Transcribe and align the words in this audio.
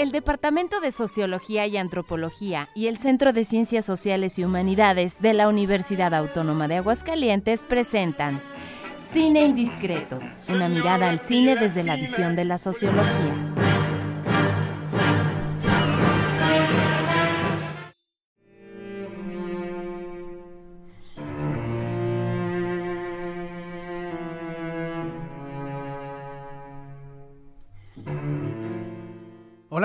El 0.00 0.12
Departamento 0.12 0.80
de 0.80 0.92
Sociología 0.92 1.66
y 1.66 1.76
Antropología 1.76 2.70
y 2.74 2.86
el 2.86 2.96
Centro 2.96 3.34
de 3.34 3.44
Ciencias 3.44 3.84
Sociales 3.84 4.38
y 4.38 4.44
Humanidades 4.44 5.20
de 5.20 5.34
la 5.34 5.46
Universidad 5.46 6.14
Autónoma 6.14 6.68
de 6.68 6.76
Aguascalientes 6.76 7.64
presentan 7.64 8.40
Cine 8.94 9.42
Indiscreto, 9.44 10.18
una 10.48 10.70
mirada 10.70 11.10
al 11.10 11.20
cine 11.20 11.54
desde 11.54 11.84
la 11.84 11.96
visión 11.96 12.34
de 12.34 12.46
la 12.46 12.56
sociología. 12.56 13.49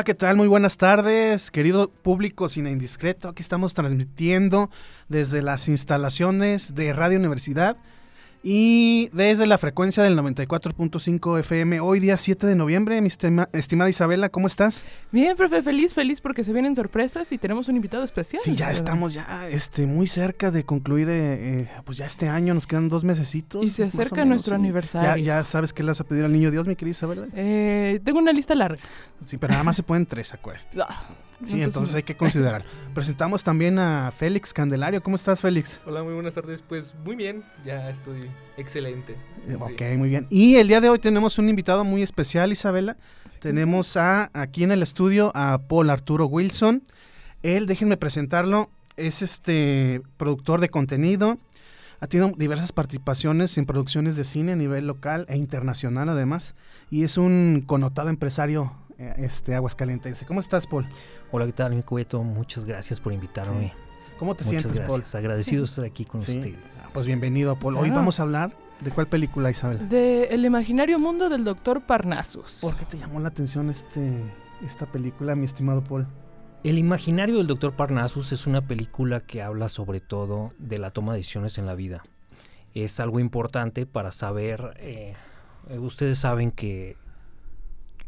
¿Qué 0.06 0.14
tal? 0.14 0.38
Muy 0.38 0.48
buenas 0.48 0.78
tardes, 0.78 1.50
querido 1.50 1.90
público 1.90 2.48
Cine 2.48 2.70
Indiscreto. 2.70 3.30
Aquí 3.30 3.42
estamos 3.42 3.74
transmitiendo 3.74 4.70
desde 5.10 5.42
las 5.42 5.68
instalaciones 5.68 6.76
de 6.76 6.94
Radio 6.94 7.18
Universidad 7.18 7.78
y 8.48 9.10
desde 9.12 9.48
la 9.48 9.58
frecuencia 9.58 10.04
del 10.04 10.16
94.5 10.16 11.40
FM, 11.40 11.80
hoy 11.80 12.00
día 12.00 12.16
7 12.16 12.46
de 12.46 12.54
noviembre, 12.54 13.02
mi 13.02 13.08
estimada 13.08 13.90
Isabela, 13.90 14.30
¿cómo 14.30 14.46
estás? 14.46 14.86
Bien, 15.12 15.36
profe, 15.36 15.64
feliz, 15.64 15.96
feliz 15.96 16.22
porque 16.22 16.44
se 16.44 16.54
vienen 16.54 16.76
sorpresas 16.76 17.32
y 17.32 17.40
tenemos 17.40 17.70
un 17.70 17.78
invitado 17.78 18.04
especial. 18.04 18.40
Sí, 18.46 18.56
ya 18.56 18.70
estamos 18.70 19.16
ya 19.16 19.50
este, 19.50 19.88
muy 19.88 20.06
cerca 20.06 20.52
de 20.52 20.64
concluir 20.64 21.10
eh, 21.10 21.62
eh, 21.62 21.70
pues 21.86 21.98
ya 21.98 22.06
este 22.06 22.30
año, 22.30 22.54
nos 22.54 22.68
quedan 22.68 22.88
dos 22.88 23.04
mesecitos. 23.04 23.66
Y 23.66 23.72
se 23.72 23.86
acerca 23.86 24.24
nuestro 24.26 24.54
aniversario. 24.54 25.24
Ya, 25.24 25.44
sabes 25.44 25.74
qué 25.74 25.82
le 25.82 25.88
vas 25.88 26.02
a 26.02 26.04
pedir 26.04 26.24
al 26.24 26.32
niño 26.32 26.52
Dios, 26.52 26.68
mi 26.68 26.76
querida 26.76 26.92
Isabela. 26.92 27.26
Eh, 27.34 28.00
tengo 28.04 28.20
una 28.20 28.32
lista 28.32 28.54
larga. 28.54 28.84
Sí, 29.26 29.38
pero 29.38 29.54
nada 29.54 29.64
más 29.64 29.76
se 29.76 29.82
pueden 29.82 30.06
tres, 30.06 30.36
acuérdate. 30.36 30.78
Sí, 31.44 31.62
entonces, 31.62 31.96
hay 31.96 32.04
que 32.04 32.16
considerar. 32.16 32.64
Presentamos 32.94 33.44
también 33.44 33.78
a 33.80 34.12
Félix 34.12 34.54
Candelario. 34.54 35.04
¿Cómo 35.04 35.16
estás, 35.16 35.42
Félix? 35.42 35.80
Hola, 35.86 36.04
muy 36.04 36.14
buenas 36.14 36.34
tardes. 36.34 36.64
Pues 36.68 36.96
muy 37.04 37.16
bien, 37.16 37.44
ya 37.66 37.90
estoy 37.90 38.30
excelente. 38.58 39.16
Eh, 39.48 39.56
ok, 39.60 39.98
muy 39.98 40.10
bien. 40.10 40.28
Y 40.30 40.56
el 40.56 40.68
día 40.68 40.82
de 40.82 40.90
hoy 40.90 41.00
tenemos 41.00 41.38
un 41.38 41.50
invitado 41.50 41.84
muy 41.84 42.02
especial, 42.02 42.52
Isabela. 42.52 42.98
Tenemos 43.40 43.98
a 43.98 44.32
aquí 44.34 44.64
en 44.64 44.72
el 44.72 44.82
estudio 44.82 45.32
a 45.36 45.60
Paul 45.68 45.90
Arturo 45.90 46.26
Wilson. 46.26 46.84
Él, 47.44 47.68
déjenme 47.68 47.98
presentarlo, 47.98 48.72
es 48.98 49.22
este 49.22 50.02
productor 50.18 50.62
de 50.62 50.70
contenido. 50.70 51.38
Ha 52.00 52.08
tenido 52.08 52.32
diversas 52.38 52.72
participaciones 52.72 53.58
en 53.58 53.66
producciones 53.66 54.16
de 54.16 54.24
cine 54.24 54.54
a 54.54 54.56
nivel 54.56 54.88
local 54.88 55.26
e 55.30 55.38
internacional 55.38 56.10
además. 56.10 56.56
Y 56.90 57.04
es 57.04 57.18
un 57.18 57.64
connotado 57.66 58.10
empresario 58.10 58.74
este 58.98 59.56
Aguascalientes. 59.56 60.24
¿Cómo 60.28 60.40
estás, 60.40 60.68
Paul? 60.68 60.88
Hola, 61.32 61.46
¿qué 61.46 61.54
tal, 61.54 61.76
mi 61.76 61.84
cueto? 61.84 62.24
Muchas 62.24 62.66
gracias 62.66 63.00
por 63.00 63.14
invitarme. 63.14 63.74
¿Cómo 64.20 64.36
te 64.36 64.44
sientes, 64.44 64.80
Paul? 64.82 65.04
Agradecido 65.14 65.64
de 65.64 65.66
estar 65.66 65.86
aquí 65.86 66.06
con 66.06 66.22
ustedes. 66.22 66.56
Ah, 66.80 66.90
pues 66.94 67.06
bienvenido, 67.06 67.58
Paul. 67.58 67.78
Hoy 67.78 67.90
vamos 67.90 68.20
a 68.20 68.24
hablar 68.24 68.56
de 68.82 68.92
cuál 68.92 69.08
película, 69.08 69.52
Isabel. 69.52 69.90
De 69.90 70.26
El 70.26 70.46
imaginario 70.46 71.00
mundo 71.00 71.30
del 71.30 71.44
doctor 71.44 71.82
Parnassus. 71.82 72.60
¿Por 72.62 72.76
qué 72.76 72.86
te 72.86 72.98
llamó 72.98 73.20
la 73.20 73.30
atención 73.30 73.70
este, 73.70 74.22
esta 74.66 74.86
película, 74.86 75.36
mi 75.36 75.46
estimado 75.46 75.84
Paul? 75.84 76.08
El 76.64 76.80
imaginario 76.80 77.38
del 77.38 77.48
doctor 77.48 77.74
Parnassus 77.74 78.32
es 78.32 78.48
una 78.48 78.62
película 78.62 79.20
que 79.20 79.44
habla 79.44 79.70
sobre 79.70 80.00
todo 80.00 80.52
de 80.58 80.80
la 80.80 80.90
toma 80.92 81.12
de 81.12 81.20
decisiones 81.20 81.58
en 81.60 81.68
la 81.68 81.76
vida. 81.76 82.04
Es 82.74 83.00
algo 83.00 83.20
importante 83.20 83.86
para 83.86 84.12
saber, 84.12 84.76
eh, 84.80 85.14
ustedes 85.78 86.18
saben 86.18 86.52
que 86.52 86.98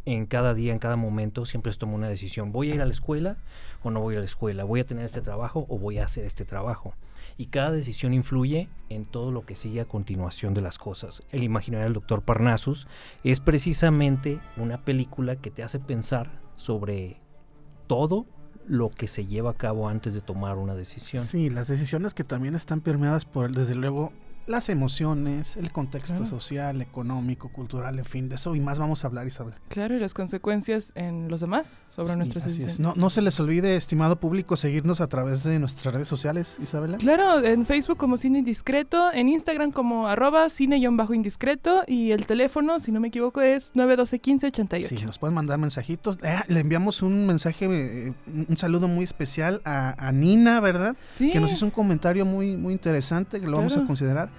en 0.07 0.25
cada 0.25 0.53
día, 0.53 0.71
en 0.71 0.79
cada 0.79 0.95
momento, 0.95 1.45
siempre 1.45 1.73
se 1.73 1.79
toma 1.79 1.95
una 1.95 2.07
decisión. 2.07 2.53
¿Voy 2.53 2.71
a 2.71 2.75
ir 2.75 2.81
a 2.81 2.85
la 2.85 2.93
escuela 2.93 3.35
o 3.83 3.91
no 3.91 3.99
voy 3.99 4.15
a 4.15 4.19
la 4.19 4.25
escuela? 4.25 4.63
¿Voy 4.63 4.79
a 4.79 4.85
tener 4.85 5.03
este 5.03 5.21
trabajo 5.21 5.65
o 5.67 5.77
voy 5.77 5.97
a 5.97 6.05
hacer 6.05 6.23
este 6.23 6.45
trabajo? 6.45 6.93
Y 7.35 7.47
cada 7.47 7.73
decisión 7.73 8.13
influye 8.13 8.69
en 8.87 9.03
todo 9.03 9.33
lo 9.33 9.45
que 9.45 9.57
sigue 9.57 9.81
a 9.81 9.85
continuación 9.85 10.53
de 10.53 10.61
las 10.61 10.77
cosas. 10.77 11.23
El 11.29 11.43
imaginario 11.43 11.83
del 11.83 11.93
doctor 11.93 12.21
Parnassus 12.21 12.87
es 13.25 13.41
precisamente 13.41 14.39
una 14.55 14.85
película 14.85 15.35
que 15.35 15.51
te 15.51 15.61
hace 15.61 15.77
pensar 15.77 16.39
sobre 16.55 17.17
todo 17.87 18.25
lo 18.65 18.89
que 18.89 19.07
se 19.07 19.25
lleva 19.25 19.51
a 19.51 19.55
cabo 19.55 19.89
antes 19.89 20.13
de 20.13 20.21
tomar 20.21 20.57
una 20.57 20.73
decisión. 20.73 21.25
Sí, 21.25 21.49
las 21.49 21.67
decisiones 21.67 22.13
que 22.13 22.23
también 22.23 22.55
están 22.55 22.79
permeadas 22.79 23.25
por, 23.25 23.51
desde 23.51 23.75
luego, 23.75 24.13
las 24.47 24.69
emociones, 24.69 25.57
el 25.57 25.71
contexto 25.71 26.25
social, 26.25 26.81
económico, 26.81 27.49
cultural, 27.49 27.99
en 27.99 28.05
fin, 28.05 28.29
de 28.29 28.35
eso 28.35 28.55
y 28.55 28.59
más 28.59 28.79
vamos 28.79 29.03
a 29.03 29.07
hablar, 29.07 29.27
Isabel. 29.27 29.53
Claro, 29.67 29.95
y 29.95 29.99
las 29.99 30.13
consecuencias 30.13 30.91
en 30.95 31.29
los 31.29 31.41
demás 31.41 31.83
sobre 31.87 32.15
nuestras 32.15 32.45
decisiones. 32.45 32.79
No, 32.79 32.93
no 32.95 33.09
se 33.09 33.21
les 33.21 33.39
olvide, 33.39 33.75
estimado 33.75 34.19
público, 34.19 34.55
seguirnos 34.55 35.01
a 35.01 35.07
través 35.07 35.43
de 35.43 35.59
nuestras 35.59 35.93
redes 35.93 36.07
sociales, 36.07 36.57
Isabela. 36.61 36.97
Claro, 36.97 37.43
en 37.43 37.65
Facebook 37.65 37.97
como 37.97 38.17
Cine 38.17 38.39
Indiscreto, 38.39 39.11
en 39.13 39.29
Instagram 39.29 39.71
como 39.71 40.07
arroba 40.07 40.49
cine-indiscreto 40.49 41.83
y 41.87 42.11
el 42.11 42.25
teléfono, 42.25 42.79
si 42.79 42.91
no 42.91 42.99
me 42.99 43.09
equivoco, 43.09 43.41
es 43.41 43.73
912-1588. 43.75 44.97
Sí, 44.97 45.05
nos 45.05 45.19
pueden 45.19 45.35
mandar 45.35 45.57
mensajitos. 45.57 46.17
Eh, 46.23 46.35
le 46.47 46.59
enviamos 46.61 47.01
un 47.01 47.27
mensaje, 47.27 47.65
eh, 47.65 48.13
un 48.47 48.57
saludo 48.57 48.87
muy 48.87 49.03
especial 49.03 49.61
a, 49.65 50.11
Nina, 50.13 50.59
¿verdad? 50.59 50.95
Sí. 51.09 51.31
Que 51.31 51.39
nos 51.39 51.51
hizo 51.51 51.65
un 51.65 51.71
comentario 51.71 52.25
muy, 52.25 52.55
muy 52.55 52.73
interesante, 52.73 53.39
que 53.39 53.47
lo 53.47 53.57
vamos 53.57 53.75
a 53.75 53.85
considerar 53.85 54.29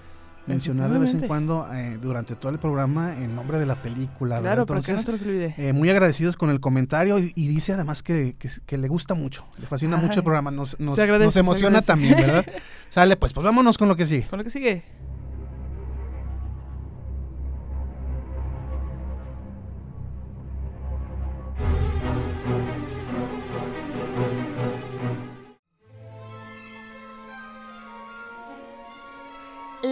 mencionar 0.48 0.90
de 0.90 0.98
vez 0.98 1.14
en 1.14 1.20
cuando 1.26 1.68
eh, 1.72 1.98
durante 2.00 2.34
todo 2.34 2.50
el 2.50 2.58
programa 2.58 3.14
en 3.16 3.36
nombre 3.36 3.58
de 3.58 3.66
la 3.66 3.76
película. 3.76 4.40
Claro, 4.40 4.62
Entonces, 4.62 4.96
no 4.96 5.02
se 5.02 5.12
los 5.12 5.22
olvide. 5.22 5.54
Eh, 5.58 5.72
muy 5.72 5.90
agradecidos 5.90 6.36
con 6.36 6.50
el 6.50 6.60
comentario 6.60 7.18
y, 7.18 7.48
dice 7.48 7.74
además 7.74 8.02
que, 8.02 8.36
que, 8.38 8.78
le 8.78 8.88
gusta 8.88 9.14
mucho, 9.14 9.44
le 9.58 9.66
fascina 9.66 9.96
mucho 9.96 10.20
el 10.20 10.24
programa, 10.24 10.50
nos, 10.50 10.78
nos, 10.80 10.98
nos 10.98 11.36
emociona 11.36 11.82
también, 11.82 12.16
¿verdad? 12.16 12.46
Sale, 12.88 13.16
pues, 13.16 13.32
pues 13.32 13.44
vámonos 13.44 13.76
con 13.76 13.88
lo 13.88 13.96
que 13.96 14.06
sigue. 14.06 14.26
Con 14.28 14.38
lo 14.38 14.44
que 14.44 14.50
sigue. 14.50 14.82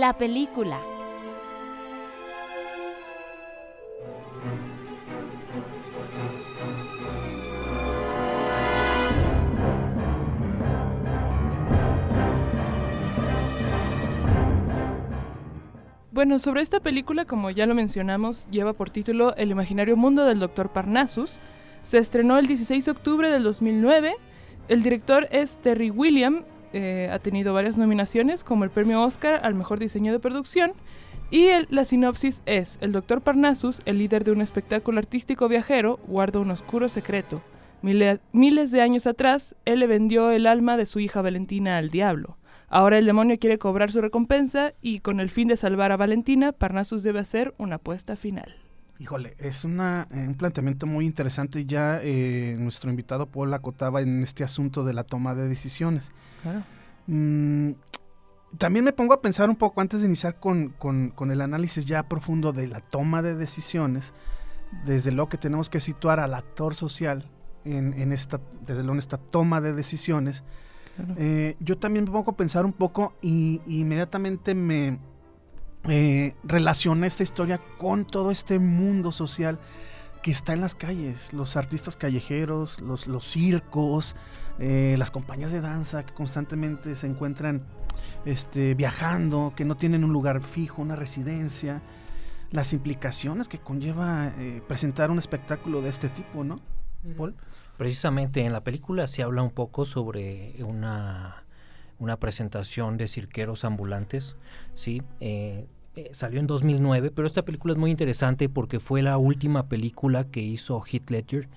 La 0.07 0.17
película. 0.17 0.81
Bueno, 16.13 16.39
sobre 16.39 16.63
esta 16.63 16.79
película, 16.79 17.25
como 17.25 17.51
ya 17.51 17.67
lo 17.67 17.75
mencionamos, 17.75 18.49
lleva 18.53 18.75
por 18.75 18.91
título 18.91 19.35
El 19.35 19.51
imaginario 19.51 19.97
mundo 19.97 20.25
del 20.25 20.39
Dr. 20.39 20.69
Parnassus. 20.69 21.41
Se 21.83 21.99
estrenó 21.99 22.39
el 22.39 22.47
16 22.47 22.85
de 22.85 22.91
octubre 22.93 23.29
del 23.33 23.43
2009. 23.43 24.15
El 24.69 24.85
director 24.85 25.27
es 25.33 25.57
Terry 25.57 25.91
William 25.91 26.45
eh, 26.77 27.09
ha 27.11 27.19
tenido 27.21 27.55
varias 27.55 27.79
nominaciones, 27.79 28.45
como 28.45 28.65
el 28.65 28.71
premio 28.71 29.03
Oscar 29.03 29.41
al 29.43 29.55
mejor 29.55 29.79
diseño 29.79 30.13
de 30.13 30.21
producción. 30.21 30.73
Y 31.31 31.49
la 31.71 31.87
sinopsis 31.87 32.43
es, 32.45 32.77
el 32.83 32.93
doctor 32.93 33.23
Parnassus, 33.23 33.81
el 33.87 33.97
líder 33.97 34.25
de 34.25 34.33
un 34.33 34.43
espectáculo 34.43 34.99
artístico 34.99 35.49
viajero, 35.49 35.99
guarda 36.07 36.39
un 36.39 36.51
oscuro 36.51 36.91
secreto. 36.91 37.41
miles 37.81 38.71
de 38.71 38.83
años 38.83 39.07
atrás, 39.07 39.57
él 39.65 39.81
le 39.81 39.87
vendió 39.87 40.31
el 40.31 40.47
alma 40.47 40.77
de 40.77 40.85
su 40.85 41.01
hija 41.01 41.23
Valentina 41.23 41.79
al 41.79 41.89
diablo. 41.89 42.37
Ahora 42.69 42.99
el 42.99 43.07
demonio 43.07 43.39
quiere 43.39 43.59
cobrar 43.59 43.91
su 43.91 44.03
recompensa 44.03 44.75
y 44.83 45.01
con 45.01 45.19
el 45.19 45.31
fin 45.31 45.49
de 45.49 45.57
salvar 45.57 45.93
a 45.93 45.97
Valentina, 45.97 46.53
Parnassus 46.53 47.03
debe 47.03 47.21
hacer 47.21 47.55
una 47.57 47.77
apuesta 47.77 48.17
final. 48.17 48.66
Híjole, 48.99 49.35
es 49.39 49.65
una, 49.65 50.09
eh, 50.11 50.25
un 50.27 50.35
planteamiento 50.35 50.87
muy 50.87 51.05
interesante. 51.05 51.67
Ya 51.67 52.01
eh, 52.03 52.57
nuestro 52.59 52.91
invitado 52.91 53.27
Paul 53.27 53.53
acotaba 53.53 54.01
en 54.01 54.23
este 54.23 54.43
asunto 54.43 54.85
de 54.85 54.95
la 54.95 55.05
toma 55.05 55.35
de 55.35 55.49
decisiones. 55.49 56.13
Mm, 57.07 57.73
también 58.57 58.85
me 58.85 58.93
pongo 58.93 59.13
a 59.13 59.21
pensar 59.21 59.51
un 59.51 59.57
poco 59.57 59.81
antes 59.81 60.01
de 60.01 60.07
iniciar 60.07 60.41
con, 60.41 60.75
el 61.31 61.41
análisis 61.41 61.85
ya 61.85 62.09
profundo 62.09 62.53
de 62.53 62.69
la 62.69 62.81
toma 62.81 63.21
de 63.21 63.35
decisiones, 63.35 64.15
desde 64.87 65.13
lo 65.13 65.29
que 65.29 65.37
tenemos 65.37 65.69
que 65.69 65.81
situar 65.81 66.21
al 66.21 66.35
actor 66.35 66.75
social 66.75 67.29
en, 67.65 68.13
esta, 68.13 68.41
desde 68.61 68.83
luego 68.83 68.95
en 68.95 68.99
esta 68.99 69.19
toma 69.19 69.61
de 69.61 69.73
decisiones. 69.73 70.43
Eh, 71.19 71.57
yo 71.61 71.77
también 71.77 72.07
me 72.07 72.11
pongo 72.11 72.31
a 72.31 72.37
pensar 72.37 72.65
un 72.65 72.73
poco 72.73 73.15
y 73.21 73.61
inmediatamente 73.67 74.55
me, 74.55 74.99
eh, 75.89 76.35
relaciona 76.45 77.07
esta 77.07 77.23
historia 77.23 77.61
con 77.79 78.07
todo 78.07 78.31
este 78.31 78.59
mundo 78.59 79.13
social 79.13 79.59
que 80.23 80.31
está 80.31 80.53
en 80.53 80.61
las 80.61 80.75
calles, 80.75 81.33
los 81.33 81.57
artistas 81.57 81.97
callejeros, 81.97 82.81
los, 82.81 83.07
los 83.07 83.25
circos, 83.25 84.17
eh, 84.59 84.97
las 84.99 85.11
compañías 85.11 85.53
de 85.53 85.61
danza 85.61 86.05
que 86.05 86.15
constantemente 86.15 86.95
se 86.95 87.07
encuentran 87.07 87.63
este, 88.25 88.75
viajando, 88.75 89.53
que 89.55 89.65
no 89.65 89.77
tienen 89.77 90.03
un 90.03 90.13
lugar 90.13 90.43
fijo, 90.43 90.83
una 90.83 90.97
residencia, 90.97 91.83
las 92.51 92.73
implicaciones 92.73 93.49
que 93.49 93.59
conlleva 93.59 94.33
eh, 94.39 94.63
presentar 94.67 95.11
un 95.11 95.19
espectáculo 95.19 95.83
de 95.83 95.91
este 95.91 96.09
tipo, 96.09 96.43
¿no? 96.43 96.61
Paul. 97.17 97.37
Precisamente 97.77 98.41
en 98.41 98.53
la 98.53 98.65
película 98.65 99.07
se 99.07 99.23
habla 99.23 99.43
un 99.43 99.51
poco 99.51 99.85
sobre 99.85 100.57
una, 100.65 101.45
una 101.99 102.17
presentación 102.17 102.97
de 102.97 103.07
cirqueros 103.07 103.65
ambulantes, 103.65 104.35
¿sí? 104.75 105.03
Eh, 105.21 105.69
eh, 105.97 106.11
salió 106.13 106.41
en 106.41 106.47
2009, 106.47 107.11
pero 107.11 107.27
esta 107.27 107.43
película 107.43 107.73
es 107.73 107.79
muy 107.79 107.91
interesante 107.91 108.51
porque 108.51 108.81
fue 108.81 109.01
la 109.01 109.17
última 109.17 109.67
película 109.67 110.25
que 110.25 110.41
hizo 110.41 110.83
Heath 110.83 111.09
Ledger. 111.09 111.49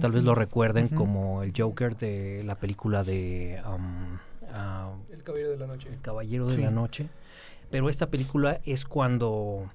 Tal 0.00 0.12
vez 0.12 0.24
lo 0.24 0.34
recuerden 0.34 0.88
como 0.88 1.42
el 1.42 1.52
Joker 1.54 1.96
de 1.96 2.42
la 2.44 2.54
película 2.54 3.04
de... 3.04 3.60
Um, 3.66 4.18
ah, 4.50 4.94
el 5.10 5.22
Caballero 5.22 5.50
de 5.50 5.58
la 5.58 5.66
Noche. 5.66 5.90
El 5.90 6.00
Caballero 6.00 6.46
de 6.46 6.58
la 6.58 6.70
Noche. 6.70 7.08
Pero 7.70 7.90
esta 7.90 8.08
película 8.08 8.60
es 8.64 8.86
cuando, 8.86 9.70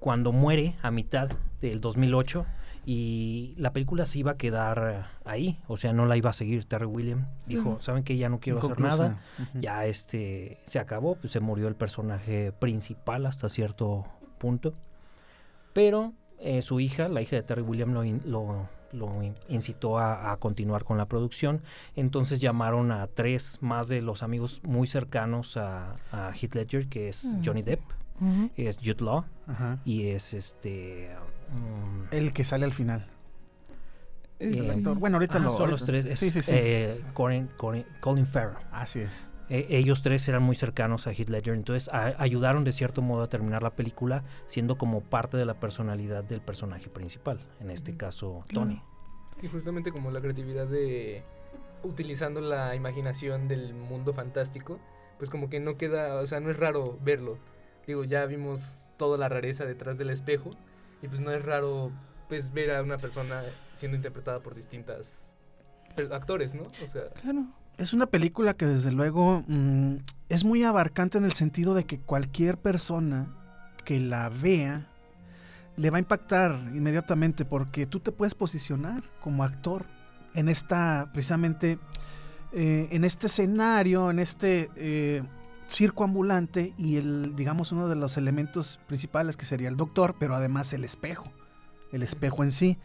cuando 0.00 0.32
muere 0.32 0.76
a 0.82 0.90
mitad 0.90 1.30
del 1.62 1.80
2008 1.80 2.44
y 2.86 3.54
la 3.58 3.72
película 3.72 4.06
se 4.06 4.18
iba 4.18 4.32
a 4.32 4.36
quedar 4.36 5.10
ahí, 5.24 5.60
o 5.68 5.76
sea, 5.76 5.92
no 5.92 6.06
la 6.06 6.16
iba 6.16 6.30
a 6.30 6.34
seguir. 6.34 6.64
Terry 6.64 6.86
William 6.86 7.26
dijo, 7.46 7.78
¿saben 7.80 8.04
que 8.04 8.16
Ya 8.16 8.28
no 8.28 8.40
quiero 8.40 8.58
hacer 8.58 8.80
nada, 8.80 9.20
ya 9.54 9.86
este 9.86 10.60
se 10.66 10.78
acabó, 10.78 11.16
pues 11.16 11.32
se 11.32 11.40
murió 11.40 11.68
el 11.68 11.74
personaje 11.74 12.52
principal 12.52 13.26
hasta 13.26 13.48
cierto 13.48 14.06
punto. 14.38 14.72
Pero 15.72 16.14
eh, 16.38 16.62
su 16.62 16.80
hija, 16.80 17.08
la 17.08 17.22
hija 17.22 17.36
de 17.36 17.42
Terry 17.42 17.62
William, 17.62 17.92
lo, 17.92 18.68
lo, 18.92 19.22
incitó 19.48 19.98
a, 19.98 20.36
continuar 20.38 20.84
con 20.84 20.96
la 20.96 21.06
producción. 21.06 21.62
Entonces 21.96 22.40
llamaron 22.40 22.92
a 22.92 23.06
tres 23.06 23.58
más 23.60 23.88
de 23.88 24.00
los 24.00 24.22
amigos 24.22 24.62
muy 24.64 24.86
cercanos 24.86 25.56
a, 25.56 25.96
a 26.10 26.32
Heath 26.32 26.54
Ledger, 26.54 26.88
que 26.88 27.10
es 27.10 27.24
mm, 27.24 27.42
Johnny 27.44 27.62
Depp, 27.62 27.82
es 28.56 28.78
Jude 28.78 29.04
Law 29.04 29.24
y 29.84 30.06
es 30.08 30.34
este. 30.34 31.10
El 32.10 32.32
que 32.32 32.44
sale 32.44 32.64
al 32.64 32.72
final. 32.72 33.06
Bueno, 34.96 35.18
ahorita 35.18 35.38
lo, 35.38 35.56
Son 35.56 35.70
los 35.70 35.84
tres. 35.84 36.18
sí, 36.18 36.30
sí, 36.30 36.42
sí. 36.42 36.52
Eh, 36.54 37.04
Colin, 37.12 37.48
Farrell. 38.26 38.56
Así 38.72 39.00
es. 39.00 39.26
E, 39.50 39.66
ellos 39.70 40.00
tres 40.00 40.26
eran 40.28 40.42
muy 40.42 40.56
cercanos 40.56 41.06
a 41.06 41.12
Heath 41.12 41.28
Ledger, 41.28 41.54
entonces 41.54 41.90
ayudaron 41.92 42.64
de 42.64 42.72
cierto 42.72 43.02
modo 43.02 43.24
a 43.24 43.28
terminar 43.28 43.62
la 43.62 43.70
película 43.70 44.22
siendo 44.46 44.78
como 44.78 45.00
parte 45.02 45.36
de 45.36 45.44
la 45.44 45.54
personalidad 45.54 46.24
del 46.24 46.40
personaje 46.40 46.88
principal, 46.88 47.40
en 47.58 47.70
este 47.70 47.96
caso 47.96 48.44
Tony. 48.52 48.80
Y 49.42 49.48
justamente 49.48 49.90
como 49.90 50.10
la 50.10 50.20
creatividad 50.20 50.68
de 50.68 51.24
utilizando 51.82 52.40
la 52.40 52.74
imaginación 52.74 53.48
del 53.48 53.74
mundo 53.74 54.12
fantástico, 54.12 54.78
pues 55.18 55.30
como 55.30 55.50
que 55.50 55.60
no 55.60 55.76
queda, 55.76 56.20
o 56.20 56.26
sea, 56.26 56.40
no 56.40 56.50
es 56.50 56.56
raro 56.56 56.98
verlo. 57.02 57.38
Digo, 57.86 58.04
ya 58.04 58.24
vimos 58.26 58.86
toda 58.96 59.18
la 59.18 59.28
rareza 59.28 59.64
detrás 59.64 59.98
del 59.98 60.10
espejo, 60.10 60.50
y 61.02 61.08
pues 61.08 61.20
no 61.20 61.30
es 61.32 61.44
raro 61.44 61.90
pues 62.28 62.52
ver 62.52 62.70
a 62.70 62.82
una 62.82 62.98
persona 62.98 63.42
siendo 63.74 63.96
interpretada 63.96 64.40
por 64.40 64.54
distintas 64.54 65.34
actores, 66.12 66.54
¿no? 66.54 66.62
O 66.62 66.88
sea, 66.88 67.10
claro. 67.20 67.46
Es 67.76 67.92
una 67.92 68.06
película 68.06 68.54
que 68.54 68.66
desde 68.66 68.92
luego 68.92 69.42
mm, 69.46 69.96
es 70.28 70.44
muy 70.44 70.64
abarcante 70.64 71.18
en 71.18 71.24
el 71.24 71.32
sentido 71.32 71.74
de 71.74 71.84
que 71.84 71.98
cualquier 71.98 72.58
persona 72.58 73.34
que 73.84 73.98
la 73.98 74.28
vea 74.28 74.86
le 75.76 75.90
va 75.90 75.96
a 75.96 76.00
impactar 76.00 76.52
inmediatamente 76.74 77.44
porque 77.44 77.86
tú 77.86 78.00
te 78.00 78.12
puedes 78.12 78.34
posicionar 78.34 79.02
como 79.20 79.44
actor 79.44 79.86
en 80.34 80.48
esta, 80.48 81.08
precisamente, 81.12 81.78
eh, 82.52 82.88
en 82.90 83.04
este 83.04 83.26
escenario, 83.28 84.10
en 84.10 84.18
este 84.18 84.70
eh, 84.76 85.22
circo 85.70 86.04
ambulante 86.04 86.74
y 86.76 86.96
el, 86.96 87.34
digamos, 87.36 87.72
uno 87.72 87.88
de 87.88 87.94
los 87.94 88.16
elementos 88.16 88.80
principales 88.86 89.36
que 89.36 89.46
sería 89.46 89.68
el 89.68 89.76
doctor, 89.76 90.16
pero 90.18 90.34
además 90.34 90.72
el 90.72 90.84
espejo, 90.84 91.30
el 91.92 92.02
espejo 92.02 92.42
en 92.42 92.52
sí, 92.52 92.78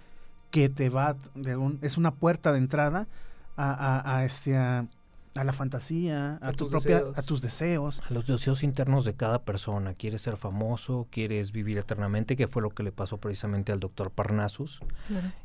que 0.52 0.70
te 0.70 0.90
va, 0.90 1.16
de 1.34 1.58
un, 1.58 1.80
es 1.82 1.98
una 1.98 2.12
puerta 2.12 2.54
de 2.54 2.60
entrada 2.60 3.08
a, 3.58 4.18
a, 4.18 4.24
este, 4.24 4.56
a, 4.56 4.88
la 5.34 5.52
fantasía, 5.52 6.38
a, 6.42 6.52
tu 6.52 6.70
propia, 6.70 7.04
a 7.16 7.22
tus 7.24 7.42
deseos. 7.42 8.02
A 8.10 8.14
los 8.14 8.28
deseos 8.28 8.64
internos 8.64 9.04
de 9.04 9.16
cada 9.16 9.44
persona. 9.44 9.96
Quieres 9.96 10.22
ser 10.22 10.38
famoso, 10.38 11.08
quieres 11.10 11.52
vivir 11.52 11.78
eternamente, 11.78 12.36
que 12.36 12.48
fue 12.48 12.62
lo 12.62 12.70
que 12.70 12.84
le 12.84 12.92
pasó 12.92 13.18
precisamente 13.18 13.72
al 13.72 13.80
doctor 13.80 14.12
Parnassus. 14.12 14.80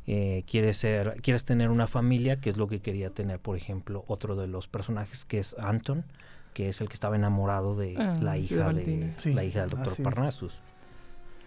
Eh, 0.05 0.43
quieres 0.45 0.77
ser, 0.77 1.19
quieres 1.21 1.43
tener 1.43 1.71
una 1.71 1.87
familia, 1.87 2.39
que 2.39 2.49
es 2.49 2.57
lo 2.57 2.67
que 2.67 2.79
quería 2.79 3.09
tener, 3.09 3.39
por 3.39 3.57
ejemplo, 3.57 4.05
otro 4.07 4.35
de 4.35 4.47
los 4.47 4.67
personajes 4.67 5.25
que 5.25 5.39
es 5.39 5.55
Anton 5.57 6.05
que 6.53 6.69
es 6.69 6.81
el 6.81 6.87
que 6.87 6.93
estaba 6.93 7.15
enamorado 7.15 7.75
de 7.75 7.95
ah, 7.97 8.17
la 8.21 8.37
hija 8.37 8.73
de, 8.73 9.13
la 9.25 9.43
hija 9.43 9.61
del 9.61 9.69
doctor 9.69 10.03
Parnassus. 10.03 10.59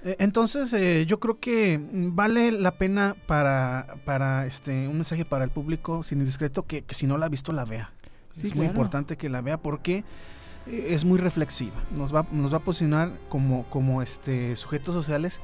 Eh, 0.05 0.17
entonces, 0.19 0.73
eh, 0.73 1.07
yo 1.07 1.19
creo 1.19 1.41
que 1.41 1.81
vale 1.91 2.53
la 2.53 2.73
pena 2.73 3.17
para, 3.27 3.97
para 4.05 4.47
este 4.47 4.87
un 4.87 4.97
mensaje 4.97 5.25
para 5.25 5.45
el 5.45 5.51
público 5.51 6.03
sin 6.03 6.21
indiscreto 6.21 6.65
que, 6.65 6.85
si 6.91 7.07
no 7.07 7.19
la 7.19 7.27
ha 7.27 7.29
visto 7.31 7.53
la 7.53 7.65
vea. 7.65 7.91
es 8.33 8.55
muy 8.55 8.67
importante 8.67 9.17
que 9.17 9.29
la 9.31 9.41
vea 9.41 9.57
porque 9.57 10.05
eh, 10.67 10.89
es 10.91 11.05
muy 11.05 11.19
reflexiva. 11.19 11.77
Nos 11.91 12.15
va, 12.15 12.27
nos 12.33 12.53
va 12.53 12.59
a 12.59 12.61
posicionar 12.61 13.13
como, 13.29 13.65
como 13.71 14.03
este 14.03 14.57
sujetos 14.57 14.95
sociales 14.95 15.41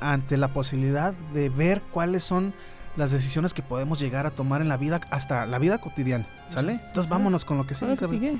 ante 0.00 0.36
la 0.36 0.48
posibilidad 0.48 1.14
de 1.32 1.48
ver 1.48 1.80
cuáles 1.90 2.24
son 2.24 2.52
las 2.96 3.10
decisiones 3.10 3.54
que 3.54 3.62
podemos 3.62 3.98
llegar 3.98 4.26
a 4.26 4.30
tomar 4.30 4.60
en 4.60 4.68
la 4.68 4.76
vida, 4.76 5.00
hasta 5.10 5.46
la 5.46 5.58
vida 5.58 5.78
cotidiana. 5.78 6.26
¿Sale? 6.48 6.72
Entonces 6.72 7.08
vámonos 7.08 7.44
con 7.44 7.56
lo 7.56 7.66
que 7.66 7.74
sigue. 7.74 8.38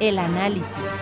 El 0.00 0.18
análisis. 0.18 0.99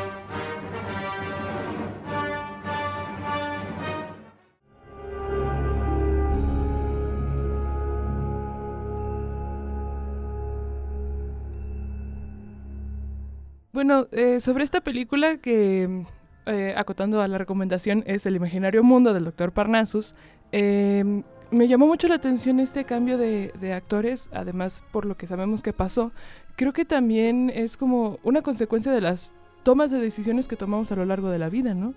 Bueno, 13.72 14.08
eh, 14.12 14.40
sobre 14.40 14.64
esta 14.64 14.80
película 14.80 15.36
que, 15.36 16.04
eh, 16.46 16.74
acotando 16.76 17.20
a 17.20 17.28
la 17.28 17.36
recomendación, 17.36 18.02
es 18.06 18.24
El 18.24 18.36
imaginario 18.36 18.82
mundo 18.82 19.12
del 19.12 19.24
doctor 19.24 19.52
Parnassus, 19.52 20.14
eh, 20.52 21.22
me 21.50 21.68
llamó 21.68 21.87
mucho 21.87 22.08
la 22.08 22.14
atención 22.14 22.60
este 22.60 22.84
cambio 22.84 23.18
de, 23.18 23.52
de, 23.60 23.75
actores, 23.75 24.30
además 24.32 24.82
por 24.90 25.04
lo 25.04 25.16
que 25.16 25.26
sabemos 25.26 25.62
que 25.62 25.75
pasó, 25.75 26.12
creo 26.56 26.72
que 26.72 26.87
también 26.87 27.50
es 27.54 27.76
como 27.76 28.18
una 28.22 28.40
consecuencia 28.40 28.90
de 28.92 29.02
las 29.02 29.34
tomas 29.64 29.90
de 29.90 30.00
decisiones 30.00 30.48
que 30.48 30.56
tomamos 30.56 30.90
a 30.90 30.96
lo 30.96 31.04
largo 31.04 31.28
de 31.28 31.38
la 31.38 31.50
vida, 31.50 31.75
¿no? 31.75 31.94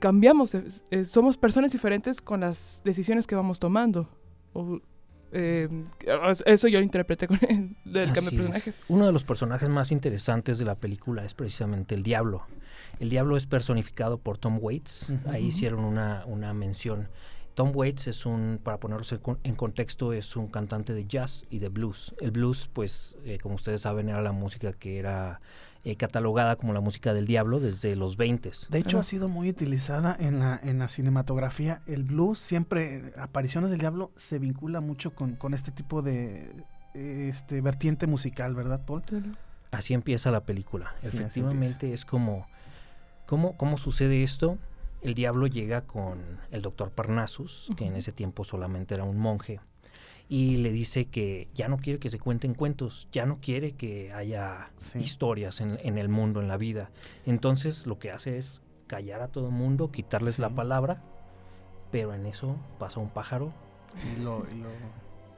Cambiamos, 0.00 0.52
somos 1.04 1.36
personas 1.36 1.72
diferentes 1.72 2.20
con 2.20 2.40
las 2.40 2.82
decisiones 2.84 3.26
que 3.26 3.34
vamos 3.36 3.58
tomando. 3.58 4.08
Eh, 5.36 5.68
eso 6.46 6.68
yo 6.68 6.78
lo 6.78 6.84
interpreté 6.84 7.26
con 7.26 7.38
el, 7.42 7.74
cambio 8.12 8.30
de 8.30 8.36
personajes. 8.36 8.84
Uno 8.88 9.06
de 9.06 9.12
los 9.12 9.24
personajes 9.24 9.68
más 9.68 9.90
interesantes 9.90 10.58
de 10.58 10.64
la 10.64 10.76
película 10.76 11.24
es 11.24 11.34
precisamente 11.34 11.94
el 11.94 12.02
diablo. 12.02 12.46
El 13.00 13.10
diablo 13.10 13.36
es 13.36 13.46
personificado 13.46 14.18
por 14.18 14.38
Tom 14.38 14.58
Waits. 14.60 15.12
Ahí 15.26 15.46
hicieron 15.46 15.84
una, 15.84 16.24
una 16.26 16.54
mención 16.54 17.08
Tom 17.54 17.70
Waits 17.72 18.08
es 18.08 18.26
un, 18.26 18.58
para 18.62 18.78
ponerse 18.78 19.20
en 19.44 19.54
contexto, 19.54 20.12
es 20.12 20.34
un 20.34 20.48
cantante 20.48 20.92
de 20.92 21.06
jazz 21.06 21.46
y 21.50 21.60
de 21.60 21.68
blues. 21.68 22.14
El 22.20 22.32
blues, 22.32 22.68
pues, 22.72 23.16
eh, 23.24 23.38
como 23.40 23.54
ustedes 23.54 23.82
saben, 23.82 24.08
era 24.08 24.22
la 24.22 24.32
música 24.32 24.72
que 24.72 24.98
era 24.98 25.40
eh, 25.84 25.96
catalogada 25.96 26.56
como 26.56 26.72
la 26.72 26.80
música 26.80 27.14
del 27.14 27.26
diablo 27.26 27.60
desde 27.60 27.96
los 27.96 28.16
20. 28.16 28.50
De 28.70 28.78
hecho, 28.78 28.98
ha 28.98 29.02
sido 29.02 29.28
muy 29.28 29.48
utilizada 29.48 30.16
en 30.18 30.38
la, 30.38 30.58
en 30.62 30.78
la 30.78 30.88
cinematografía. 30.88 31.82
El 31.86 32.04
blues, 32.04 32.38
siempre, 32.38 33.12
apariciones 33.18 33.70
del 33.70 33.80
diablo, 33.80 34.10
se 34.16 34.38
vincula 34.38 34.80
mucho 34.80 35.14
con, 35.14 35.36
con 35.36 35.54
este 35.54 35.70
tipo 35.70 36.02
de 36.02 36.64
este 36.94 37.60
vertiente 37.60 38.06
musical, 38.06 38.54
¿verdad, 38.54 38.84
Paul? 38.86 39.02
Así 39.72 39.94
empieza 39.94 40.30
la 40.30 40.44
película. 40.44 40.94
Efectivamente, 41.02 41.92
es 41.92 42.04
como, 42.04 42.46
¿cómo, 43.26 43.56
¿cómo 43.56 43.76
sucede 43.76 44.22
esto? 44.22 44.58
el 45.04 45.14
diablo 45.14 45.46
llega 45.46 45.82
con 45.82 46.18
el 46.50 46.62
doctor 46.62 46.90
Parnassus, 46.90 47.70
que 47.76 47.86
en 47.86 47.94
ese 47.94 48.10
tiempo 48.10 48.42
solamente 48.42 48.94
era 48.94 49.04
un 49.04 49.18
monje, 49.18 49.60
y 50.28 50.56
le 50.56 50.72
dice 50.72 51.06
que 51.06 51.48
ya 51.54 51.68
no 51.68 51.76
quiere 51.76 51.98
que 51.98 52.08
se 52.08 52.18
cuenten 52.18 52.54
cuentos, 52.54 53.08
ya 53.12 53.26
no 53.26 53.40
quiere 53.40 53.72
que 53.72 54.12
haya 54.12 54.70
historias 54.94 55.60
en, 55.60 55.98
el 55.98 56.08
mundo, 56.08 56.40
en 56.40 56.48
la 56.48 56.56
vida. 56.56 56.90
Entonces 57.26 57.86
lo 57.86 57.98
que 57.98 58.10
hace 58.10 58.38
es 58.38 58.62
callar 58.86 59.20
a 59.22 59.28
todo 59.28 59.48
el 59.48 59.54
mundo, 59.54 59.90
quitarles 59.90 60.38
la 60.38 60.50
palabra, 60.50 61.02
pero 61.90 62.14
en 62.14 62.26
eso 62.26 62.56
pasa 62.78 63.00
un 63.00 63.10
pájaro. 63.10 63.52
Y 64.16 64.22
lo, 64.22 64.44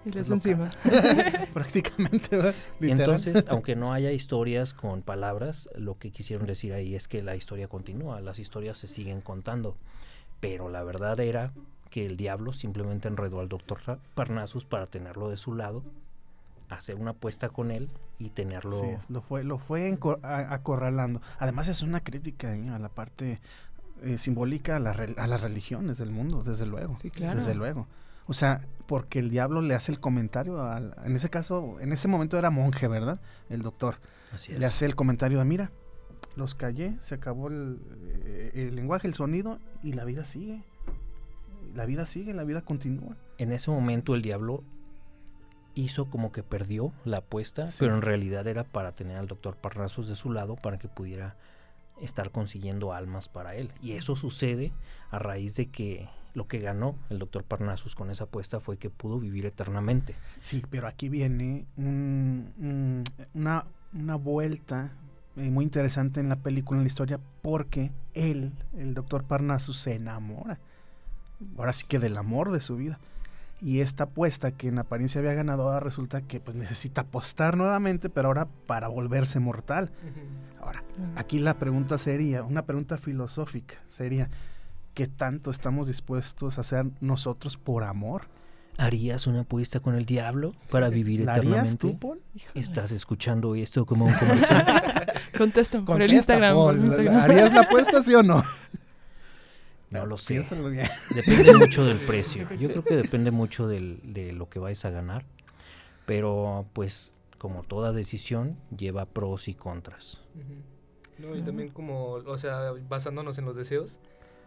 y 0.06 0.10
les 0.12 0.30
encima. 0.30 0.70
Prácticamente, 1.52 2.36
¿verdad? 2.36 2.54
Entonces, 2.80 3.44
aunque 3.48 3.74
no 3.74 3.92
haya 3.92 4.12
historias 4.12 4.72
con 4.72 5.02
palabras, 5.02 5.68
lo 5.74 5.98
que 5.98 6.12
quisieron 6.12 6.46
decir 6.46 6.72
ahí 6.72 6.94
es 6.94 7.08
que 7.08 7.22
la 7.22 7.34
historia 7.34 7.66
continúa, 7.66 8.20
las 8.20 8.38
historias 8.38 8.78
se 8.78 8.86
siguen 8.86 9.20
contando. 9.20 9.76
Pero 10.38 10.68
la 10.68 10.84
verdad 10.84 11.18
era 11.18 11.52
que 11.96 12.04
el 12.04 12.18
diablo 12.18 12.52
simplemente 12.52 13.08
enredó 13.08 13.40
al 13.40 13.48
doctor 13.48 13.78
Parnassus 14.14 14.66
para 14.66 14.86
tenerlo 14.86 15.30
de 15.30 15.38
su 15.38 15.54
lado, 15.54 15.82
hacer 16.68 16.96
una 16.96 17.12
apuesta 17.12 17.48
con 17.48 17.70
él 17.70 17.88
y 18.18 18.28
tenerlo... 18.28 18.78
Sí, 18.78 18.88
lo 19.08 19.22
fue, 19.22 19.44
lo 19.44 19.56
fue 19.56 19.96
acorralando. 20.22 21.22
Además 21.38 21.68
es 21.68 21.80
una 21.80 22.00
crítica 22.00 22.54
¿eh? 22.54 22.68
a 22.68 22.78
la 22.78 22.90
parte 22.90 23.40
eh, 24.02 24.18
simbólica 24.18 24.76
a, 24.76 24.76
a, 24.76 25.26
las 25.26 25.40
religiones 25.40 25.96
del 25.96 26.10
mundo, 26.10 26.42
desde 26.42 26.66
luego. 26.66 26.96
Sí, 26.96 27.10
claro. 27.10 27.40
Desde 27.40 27.54
luego. 27.54 27.86
O 28.26 28.34
sea, 28.34 28.60
porque 28.86 29.18
el 29.18 29.30
diablo 29.30 29.62
le 29.62 29.74
hace 29.74 29.90
el 29.90 29.98
comentario, 29.98 30.70
en 31.02 31.16
ese 31.16 31.30
caso, 31.30 31.80
en 31.80 31.92
ese 31.92 32.08
momento 32.08 32.36
era 32.36 32.50
monje, 32.50 32.88
¿verdad? 32.88 33.22
El 33.48 33.62
doctor. 33.62 34.00
Así 34.34 34.52
es. 34.52 34.58
Le 34.58 34.66
hace 34.66 34.84
el 34.84 34.96
comentario 34.96 35.38
de, 35.38 35.46
mira, 35.46 35.72
los 36.34 36.54
callé, 36.54 36.98
se 37.00 37.14
acabó 37.14 37.48
el, 37.48 37.80
eh, 38.26 38.50
el 38.68 38.76
lenguaje, 38.76 39.08
el 39.08 39.14
sonido 39.14 39.60
y 39.82 39.94
la 39.94 40.04
vida 40.04 40.26
sigue. 40.26 40.62
La 41.76 41.84
vida 41.84 42.06
sigue, 42.06 42.32
la 42.32 42.44
vida 42.44 42.62
continúa. 42.62 43.16
En 43.36 43.52
ese 43.52 43.70
momento 43.70 44.14
el 44.14 44.22
diablo 44.22 44.64
hizo 45.74 46.06
como 46.06 46.32
que 46.32 46.42
perdió 46.42 46.92
la 47.04 47.18
apuesta, 47.18 47.68
pero 47.78 47.94
en 47.94 48.00
realidad 48.00 48.46
era 48.46 48.64
para 48.64 48.92
tener 48.92 49.18
al 49.18 49.26
doctor 49.26 49.56
Parrazos 49.56 50.08
de 50.08 50.16
su 50.16 50.32
lado 50.32 50.56
para 50.56 50.78
que 50.78 50.88
pudiera 50.88 51.36
estar 52.00 52.30
consiguiendo 52.30 52.94
almas 52.94 53.28
para 53.28 53.56
él. 53.56 53.70
Y 53.82 53.92
eso 53.92 54.16
sucede 54.16 54.72
a 55.10 55.18
raíz 55.18 55.54
de 55.56 55.66
que 55.66 56.08
lo 56.32 56.48
que 56.48 56.60
ganó 56.60 56.96
el 57.10 57.18
doctor 57.18 57.44
Parnassus 57.44 57.94
con 57.94 58.10
esa 58.10 58.24
apuesta 58.24 58.58
fue 58.58 58.78
que 58.78 58.88
pudo 58.88 59.18
vivir 59.18 59.44
eternamente. 59.44 60.14
Sí, 60.40 60.62
pero 60.70 60.86
aquí 60.86 61.10
viene 61.10 61.66
una, 61.76 63.66
una 63.92 64.16
vuelta 64.16 64.92
eh, 65.36 65.50
muy 65.50 65.64
interesante 65.64 66.20
en 66.20 66.30
la 66.30 66.36
película, 66.36 66.78
en 66.78 66.84
la 66.84 66.88
historia, 66.88 67.20
porque 67.42 67.92
él, 68.14 68.52
el 68.78 68.94
doctor 68.94 69.24
Parnassus, 69.24 69.78
se 69.78 69.94
enamora. 69.94 70.58
Ahora 71.58 71.72
sí 71.72 71.84
que 71.86 71.98
del 71.98 72.16
amor 72.16 72.52
de 72.52 72.60
su 72.60 72.76
vida. 72.76 72.98
Y 73.60 73.80
esta 73.80 74.04
apuesta 74.04 74.52
que 74.52 74.68
en 74.68 74.78
apariencia 74.78 75.18
había 75.20 75.32
ganado, 75.32 75.62
ahora 75.62 75.80
resulta 75.80 76.20
que 76.20 76.40
pues 76.40 76.56
necesita 76.56 77.02
apostar 77.02 77.56
nuevamente, 77.56 78.10
pero 78.10 78.28
ahora 78.28 78.48
para 78.66 78.88
volverse 78.88 79.40
mortal. 79.40 79.90
Ahora, 80.60 80.82
aquí 81.14 81.38
la 81.38 81.54
pregunta 81.54 81.96
sería, 81.96 82.42
una 82.42 82.66
pregunta 82.66 82.98
filosófica, 82.98 83.76
sería, 83.88 84.28
¿qué 84.92 85.06
tanto 85.06 85.50
estamos 85.50 85.86
dispuestos 85.86 86.58
a 86.58 86.62
hacer 86.62 86.86
nosotros 87.00 87.56
por 87.56 87.84
amor? 87.84 88.28
¿Harías 88.78 89.26
una 89.26 89.40
apuesta 89.40 89.80
con 89.80 89.94
el 89.94 90.04
diablo 90.04 90.54
para 90.70 90.90
vivir 90.90 91.20
¿La 91.20 91.36
eternamente? 91.36 91.76
Tú, 91.78 91.98
Paul? 91.98 92.20
¿Estás 92.54 92.92
escuchando 92.92 93.54
esto 93.54 93.86
como 93.86 94.04
un 94.04 94.12
comercial? 94.12 94.66
Contesta 95.38 95.80
por 95.80 96.02
el 96.02 96.12
Instagram. 96.12 96.56
¿Harías 97.16 97.54
la 97.54 97.62
apuesta, 97.62 98.02
sí 98.02 98.14
o 98.14 98.22
no? 98.22 98.44
No 99.90 100.06
lo 100.06 100.18
sé. 100.18 100.40
Depende 101.14 101.54
mucho 101.54 101.84
del 101.84 101.98
precio. 102.06 102.48
Yo 102.54 102.68
creo 102.68 102.84
que 102.84 102.96
depende 102.96 103.30
mucho 103.30 103.68
del, 103.68 104.00
de 104.02 104.32
lo 104.32 104.48
que 104.48 104.58
vais 104.58 104.84
a 104.84 104.90
ganar. 104.90 105.24
Pero 106.06 106.66
pues 106.72 107.12
como 107.38 107.62
toda 107.62 107.92
decisión 107.92 108.56
lleva 108.76 109.06
pros 109.06 109.48
y 109.48 109.54
contras. 109.54 110.20
No, 111.18 111.36
y 111.36 111.42
también 111.42 111.68
como, 111.68 112.12
o 112.12 112.38
sea, 112.38 112.72
basándonos 112.88 113.38
en 113.38 113.44
los 113.44 113.56
deseos, 113.56 113.98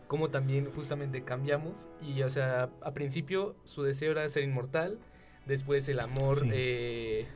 como 0.08 0.30
también 0.30 0.72
justamente 0.72 1.24
cambiamos 1.24 1.88
y, 2.02 2.22
o 2.24 2.30
sea, 2.30 2.70
a 2.82 2.94
principio 2.94 3.56
su 3.64 3.84
deseo 3.84 4.12
era 4.12 4.28
ser 4.30 4.44
inmortal, 4.44 5.00
después 5.46 5.88
el 5.90 6.00
amor, 6.00 6.40
eh, 6.52 7.28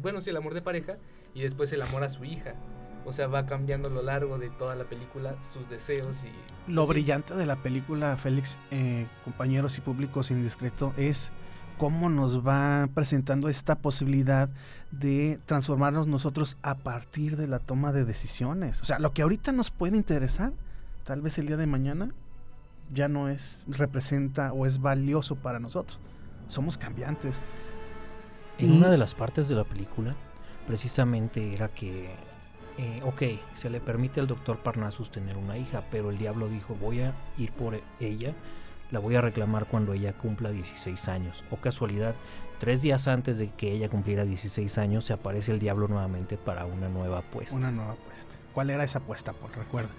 bueno, 0.00 0.20
sí, 0.20 0.30
el 0.30 0.36
amor 0.36 0.54
de 0.54 0.62
pareja 0.62 0.98
y 1.34 1.42
después 1.42 1.72
el 1.72 1.82
amor 1.82 2.04
a 2.04 2.10
su 2.10 2.24
hija. 2.24 2.54
O 3.06 3.12
sea, 3.12 3.26
va 3.26 3.44
cambiando 3.46 3.88
a 3.88 3.92
lo 3.92 4.02
largo 4.02 4.38
de 4.38 4.50
toda 4.50 4.74
la 4.74 4.84
película 4.84 5.34
sus 5.52 5.68
deseos 5.68 6.16
y... 6.24 6.70
Lo 6.70 6.86
brillante 6.86 7.34
de 7.34 7.46
la 7.46 7.56
película, 7.56 8.16
Félix, 8.16 8.58
eh, 8.70 9.06
compañeros 9.24 9.76
y 9.78 9.80
públicos 9.82 10.30
indiscreto, 10.30 10.94
es 10.96 11.30
cómo 11.78 12.08
nos 12.08 12.46
va 12.46 12.88
presentando 12.94 13.48
esta 13.48 13.76
posibilidad 13.76 14.48
de 14.90 15.40
transformarnos 15.46 16.06
nosotros 16.06 16.56
a 16.62 16.76
partir 16.76 17.36
de 17.36 17.46
la 17.46 17.58
toma 17.58 17.92
de 17.92 18.04
decisiones. 18.04 18.80
O 18.80 18.84
sea, 18.84 18.98
lo 18.98 19.12
que 19.12 19.22
ahorita 19.22 19.52
nos 19.52 19.70
puede 19.70 19.96
interesar, 19.96 20.52
tal 21.04 21.20
vez 21.20 21.38
el 21.38 21.46
día 21.46 21.56
de 21.56 21.66
mañana 21.66 22.12
ya 22.92 23.08
no 23.08 23.28
es 23.28 23.64
representa 23.66 24.52
o 24.52 24.66
es 24.66 24.80
valioso 24.80 25.36
para 25.36 25.58
nosotros. 25.58 25.98
Somos 26.48 26.78
cambiantes. 26.78 27.40
En 28.58 28.72
una 28.72 28.88
de 28.88 28.98
las 28.98 29.14
partes 29.14 29.48
de 29.48 29.56
la 29.56 29.64
película, 29.64 30.14
precisamente 30.66 31.54
era 31.54 31.68
que 31.68 32.14
eh, 32.76 33.00
ok, 33.04 33.22
se 33.54 33.70
le 33.70 33.80
permite 33.80 34.20
al 34.20 34.26
doctor 34.26 34.58
Parnassus 34.58 35.10
tener 35.10 35.36
una 35.36 35.56
hija, 35.56 35.84
pero 35.90 36.10
el 36.10 36.18
diablo 36.18 36.48
dijo, 36.48 36.74
voy 36.74 37.00
a 37.00 37.14
ir 37.38 37.52
por 37.52 37.80
ella, 38.00 38.34
la 38.90 38.98
voy 38.98 39.14
a 39.14 39.20
reclamar 39.20 39.66
cuando 39.66 39.92
ella 39.92 40.12
cumpla 40.12 40.50
16 40.50 41.08
años. 41.08 41.44
O 41.50 41.56
casualidad, 41.56 42.14
tres 42.58 42.82
días 42.82 43.06
antes 43.06 43.38
de 43.38 43.50
que 43.50 43.72
ella 43.72 43.88
cumpliera 43.88 44.24
16 44.24 44.78
años, 44.78 45.04
se 45.04 45.12
aparece 45.12 45.52
el 45.52 45.60
diablo 45.60 45.88
nuevamente 45.88 46.36
para 46.36 46.66
una 46.66 46.88
nueva 46.88 47.18
apuesta. 47.18 47.56
Una 47.56 47.70
nueva 47.70 47.92
apuesta. 47.92 48.34
¿Cuál 48.52 48.70
era 48.70 48.84
esa 48.84 48.98
apuesta, 48.98 49.32
por 49.32 49.56
recuerda? 49.56 49.90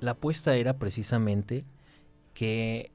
La 0.00 0.12
apuesta 0.12 0.54
era 0.56 0.74
precisamente 0.74 1.64
que 2.34 2.90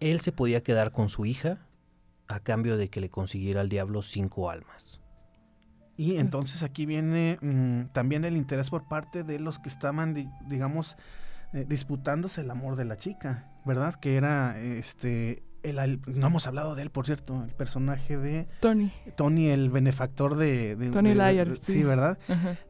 él 0.00 0.20
se 0.20 0.32
podía 0.32 0.62
quedar 0.62 0.92
con 0.92 1.10
su 1.10 1.26
hija 1.26 1.58
a 2.28 2.40
cambio 2.40 2.78
de 2.78 2.88
que 2.88 3.00
le 3.00 3.10
consiguiera 3.10 3.60
al 3.60 3.68
diablo 3.68 4.00
cinco 4.00 4.50
almas. 4.50 5.01
Y 5.96 6.16
entonces 6.16 6.62
aquí 6.62 6.86
viene 6.86 7.38
mm, 7.40 7.92
también 7.92 8.24
el 8.24 8.36
interés 8.36 8.70
por 8.70 8.88
parte 8.88 9.24
de 9.24 9.38
los 9.38 9.58
que 9.58 9.68
estaban, 9.68 10.14
digamos, 10.46 10.96
eh, 11.52 11.66
disputándose 11.68 12.40
el 12.40 12.50
amor 12.50 12.76
de 12.76 12.84
la 12.86 12.96
chica, 12.96 13.50
¿verdad? 13.64 13.94
Que 13.94 14.16
era 14.16 14.58
este 14.58 15.42
el, 15.62 16.00
no 16.06 16.26
hemos 16.26 16.46
hablado 16.46 16.74
de 16.74 16.82
él, 16.82 16.90
por 16.90 17.06
cierto, 17.06 17.44
el 17.44 17.52
personaje 17.52 18.16
de 18.16 18.48
Tony. 18.60 18.92
Tony, 19.16 19.48
el 19.48 19.70
benefactor 19.70 20.36
de... 20.36 20.90
Tony 20.92 21.14
Lyer. 21.14 21.56
Sí, 21.58 21.82
¿verdad? 21.82 22.18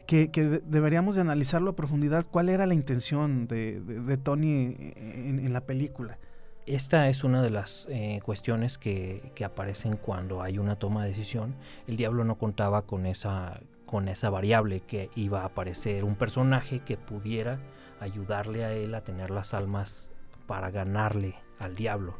Que, 0.06 0.28
deberíamos 0.66 1.14
de 1.14 1.22
analizarlo 1.22 1.70
a 1.70 1.76
profundidad. 1.76 2.26
¿Cuál 2.30 2.48
era 2.48 2.66
la 2.66 2.74
intención 2.74 3.46
de, 3.46 4.18
Tony 4.22 4.92
en, 4.96 5.52
la 5.52 5.62
película? 5.62 6.18
Esta 6.66 7.08
es 7.08 7.24
una 7.24 7.42
de 7.42 7.50
las 7.50 7.86
eh, 7.90 8.20
cuestiones 8.24 8.78
que, 8.78 9.32
que, 9.34 9.44
aparecen 9.44 9.96
cuando 9.96 10.42
hay 10.42 10.58
una 10.58 10.76
toma 10.76 11.02
de 11.02 11.08
decisión. 11.08 11.56
El 11.88 11.96
diablo 11.96 12.24
no 12.24 12.36
contaba 12.38 12.82
con 12.82 13.04
esa, 13.06 13.60
con 13.84 14.08
esa 14.08 14.30
variable 14.30 14.80
que 14.80 15.10
iba 15.16 15.42
a 15.42 15.46
aparecer 15.46 16.04
un 16.04 16.14
personaje 16.14 16.80
que 16.80 16.96
pudiera 16.96 17.58
ayudarle 18.00 18.64
a 18.64 18.72
él 18.72 18.94
a 18.94 19.02
tener 19.02 19.30
las 19.30 19.54
almas 19.54 20.12
para 20.46 20.70
ganarle 20.70 21.34
al 21.58 21.74
diablo. 21.74 22.14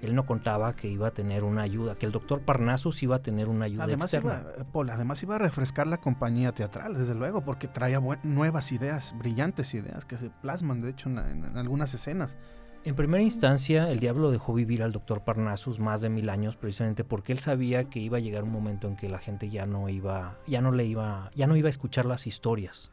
Él 0.00 0.14
no 0.14 0.24
contaba 0.26 0.74
que 0.74 0.88
iba 0.88 1.08
a 1.08 1.10
tener 1.10 1.44
una 1.44 1.62
ayuda, 1.62 1.94
que 1.96 2.06
el 2.06 2.12
doctor 2.12 2.40
Parnassus 2.40 3.02
iba 3.02 3.16
a 3.16 3.22
tener 3.22 3.48
una 3.48 3.66
ayuda 3.66 3.84
además 3.84 4.12
externa. 4.12 4.44
Iba, 4.72 4.94
además 4.94 5.22
iba 5.22 5.36
a 5.36 5.38
refrescar 5.38 5.86
la 5.86 5.98
compañía 5.98 6.52
teatral, 6.52 6.94
desde 6.94 7.14
luego, 7.14 7.42
porque 7.42 7.68
traía 7.68 8.00
nuevas 8.22 8.72
ideas, 8.72 9.14
brillantes 9.18 9.74
ideas 9.74 10.04
que 10.04 10.16
se 10.16 10.30
plasman, 10.30 10.80
de 10.80 10.90
hecho, 10.90 11.10
en 11.10 11.56
algunas 11.56 11.92
escenas. 11.94 12.36
En 12.84 12.94
primera 12.96 13.22
instancia, 13.22 13.90
el 13.90 13.98
diablo 13.98 14.30
dejó 14.30 14.52
vivir 14.52 14.82
al 14.82 14.92
doctor 14.92 15.22
Parnassus 15.24 15.80
más 15.80 16.02
de 16.02 16.10
mil 16.10 16.28
años 16.28 16.56
precisamente 16.56 17.02
porque 17.02 17.32
él 17.32 17.38
sabía 17.38 17.84
que 17.84 17.98
iba 17.98 18.18
a 18.18 18.20
llegar 18.20 18.44
un 18.44 18.52
momento 18.52 18.86
en 18.88 18.96
que 18.96 19.08
la 19.08 19.18
gente 19.18 19.48
ya 19.48 19.64
no 19.64 19.88
iba, 19.88 20.36
ya 20.46 20.60
no 20.60 20.70
le 20.70 20.84
iba, 20.84 21.30
ya 21.34 21.46
no 21.46 21.56
iba 21.56 21.68
a 21.68 21.70
escuchar 21.70 22.04
las 22.04 22.26
historias 22.26 22.90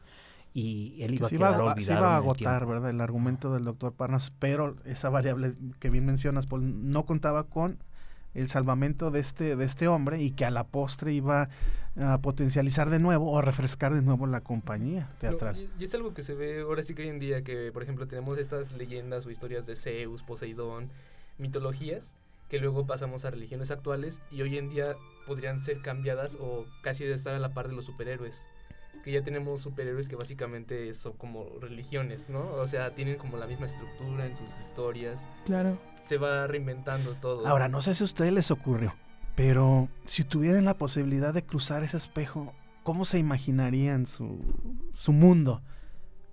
y 0.54 0.96
él 1.00 1.14
iba 1.14 1.26
a 1.26 1.30
quedar 1.30 1.60
olvidado. 1.60 1.80
Se 1.80 1.92
iba 1.92 2.14
a 2.14 2.16
agotar, 2.16 2.64
¿verdad? 2.64 2.88
El 2.88 3.02
argumento 3.02 3.52
del 3.52 3.64
doctor 3.64 3.92
Parnassus, 3.92 4.32
pero 4.38 4.76
esa 4.86 5.10
variable 5.10 5.54
que 5.78 5.90
bien 5.90 6.06
mencionas, 6.06 6.46
Paul, 6.46 6.90
no 6.90 7.04
contaba 7.04 7.44
con 7.44 7.76
el 8.34 8.48
salvamento 8.48 9.10
de 9.10 9.20
este, 9.20 9.56
de 9.56 9.64
este 9.64 9.88
hombre 9.88 10.22
y 10.22 10.30
que 10.30 10.44
a 10.44 10.50
la 10.50 10.64
postre 10.64 11.12
iba 11.12 11.48
a 11.96 12.18
potencializar 12.18 12.88
de 12.88 12.98
nuevo 12.98 13.32
o 13.32 13.38
a 13.38 13.42
refrescar 13.42 13.92
de 13.92 14.02
nuevo 14.02 14.26
la 14.26 14.40
compañía 14.40 15.10
teatral. 15.18 15.68
y, 15.78 15.84
es 15.84 15.94
algo 15.94 16.14
que 16.14 16.22
se 16.22 16.34
ve 16.34 16.60
ahora 16.60 16.82
sí 16.82 16.94
que 16.94 17.02
hoy 17.02 17.08
en 17.08 17.18
día 17.18 17.42
que, 17.42 17.70
por 17.72 17.82
ejemplo, 17.82 18.06
tenemos 18.06 18.38
estas 18.38 18.72
leyendas 18.72 19.26
o 19.26 19.30
historias 19.30 19.66
de 19.66 19.76
Zeus, 19.76 20.22
Poseidón, 20.22 20.90
mitologías, 21.38 22.14
que 22.48 22.58
luego 22.58 22.86
pasamos 22.86 23.24
a 23.24 23.30
religiones 23.30 23.70
actuales 23.70 24.20
y 24.30 24.42
hoy 24.42 24.58
en 24.58 24.70
día 24.70 24.96
podrían 25.26 25.60
ser 25.60 25.80
cambiadas 25.82 26.36
o 26.40 26.66
casi 26.82 27.04
de 27.04 27.14
estar 27.14 27.34
a 27.34 27.38
la 27.38 27.54
par 27.54 27.68
de 27.68 27.74
los 27.74 27.84
superhéroes 27.84 28.42
que 29.02 29.12
ya 29.12 29.22
tenemos 29.22 29.60
superhéroes 29.60 30.08
que 30.08 30.16
básicamente 30.16 30.94
son 30.94 31.12
como 31.14 31.46
religiones, 31.60 32.28
¿no? 32.28 32.52
O 32.54 32.66
sea, 32.66 32.90
tienen 32.90 33.16
como 33.16 33.36
la 33.36 33.46
misma 33.46 33.66
estructura 33.66 34.26
en 34.26 34.36
sus 34.36 34.48
historias. 34.60 35.20
Claro. 35.44 35.78
Se 36.02 36.18
va 36.18 36.46
reinventando 36.46 37.14
todo. 37.14 37.46
Ahora, 37.46 37.68
no 37.68 37.80
sé 37.80 37.94
si 37.94 38.04
a 38.04 38.06
ustedes 38.06 38.32
les 38.32 38.50
ocurrió, 38.50 38.94
pero 39.34 39.88
si 40.06 40.24
tuvieran 40.24 40.64
la 40.64 40.74
posibilidad 40.74 41.34
de 41.34 41.44
cruzar 41.44 41.82
ese 41.82 41.96
espejo, 41.96 42.54
¿cómo 42.82 43.04
se 43.04 43.18
imaginarían 43.18 44.06
su, 44.06 44.38
su 44.92 45.12
mundo? 45.12 45.62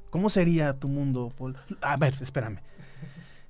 ¿Cómo 0.09 0.29
sería 0.29 0.73
tu 0.73 0.87
mundo, 0.87 1.31
Paul? 1.37 1.57
A 1.81 1.97
ver, 1.97 2.15
espérame. 2.21 2.59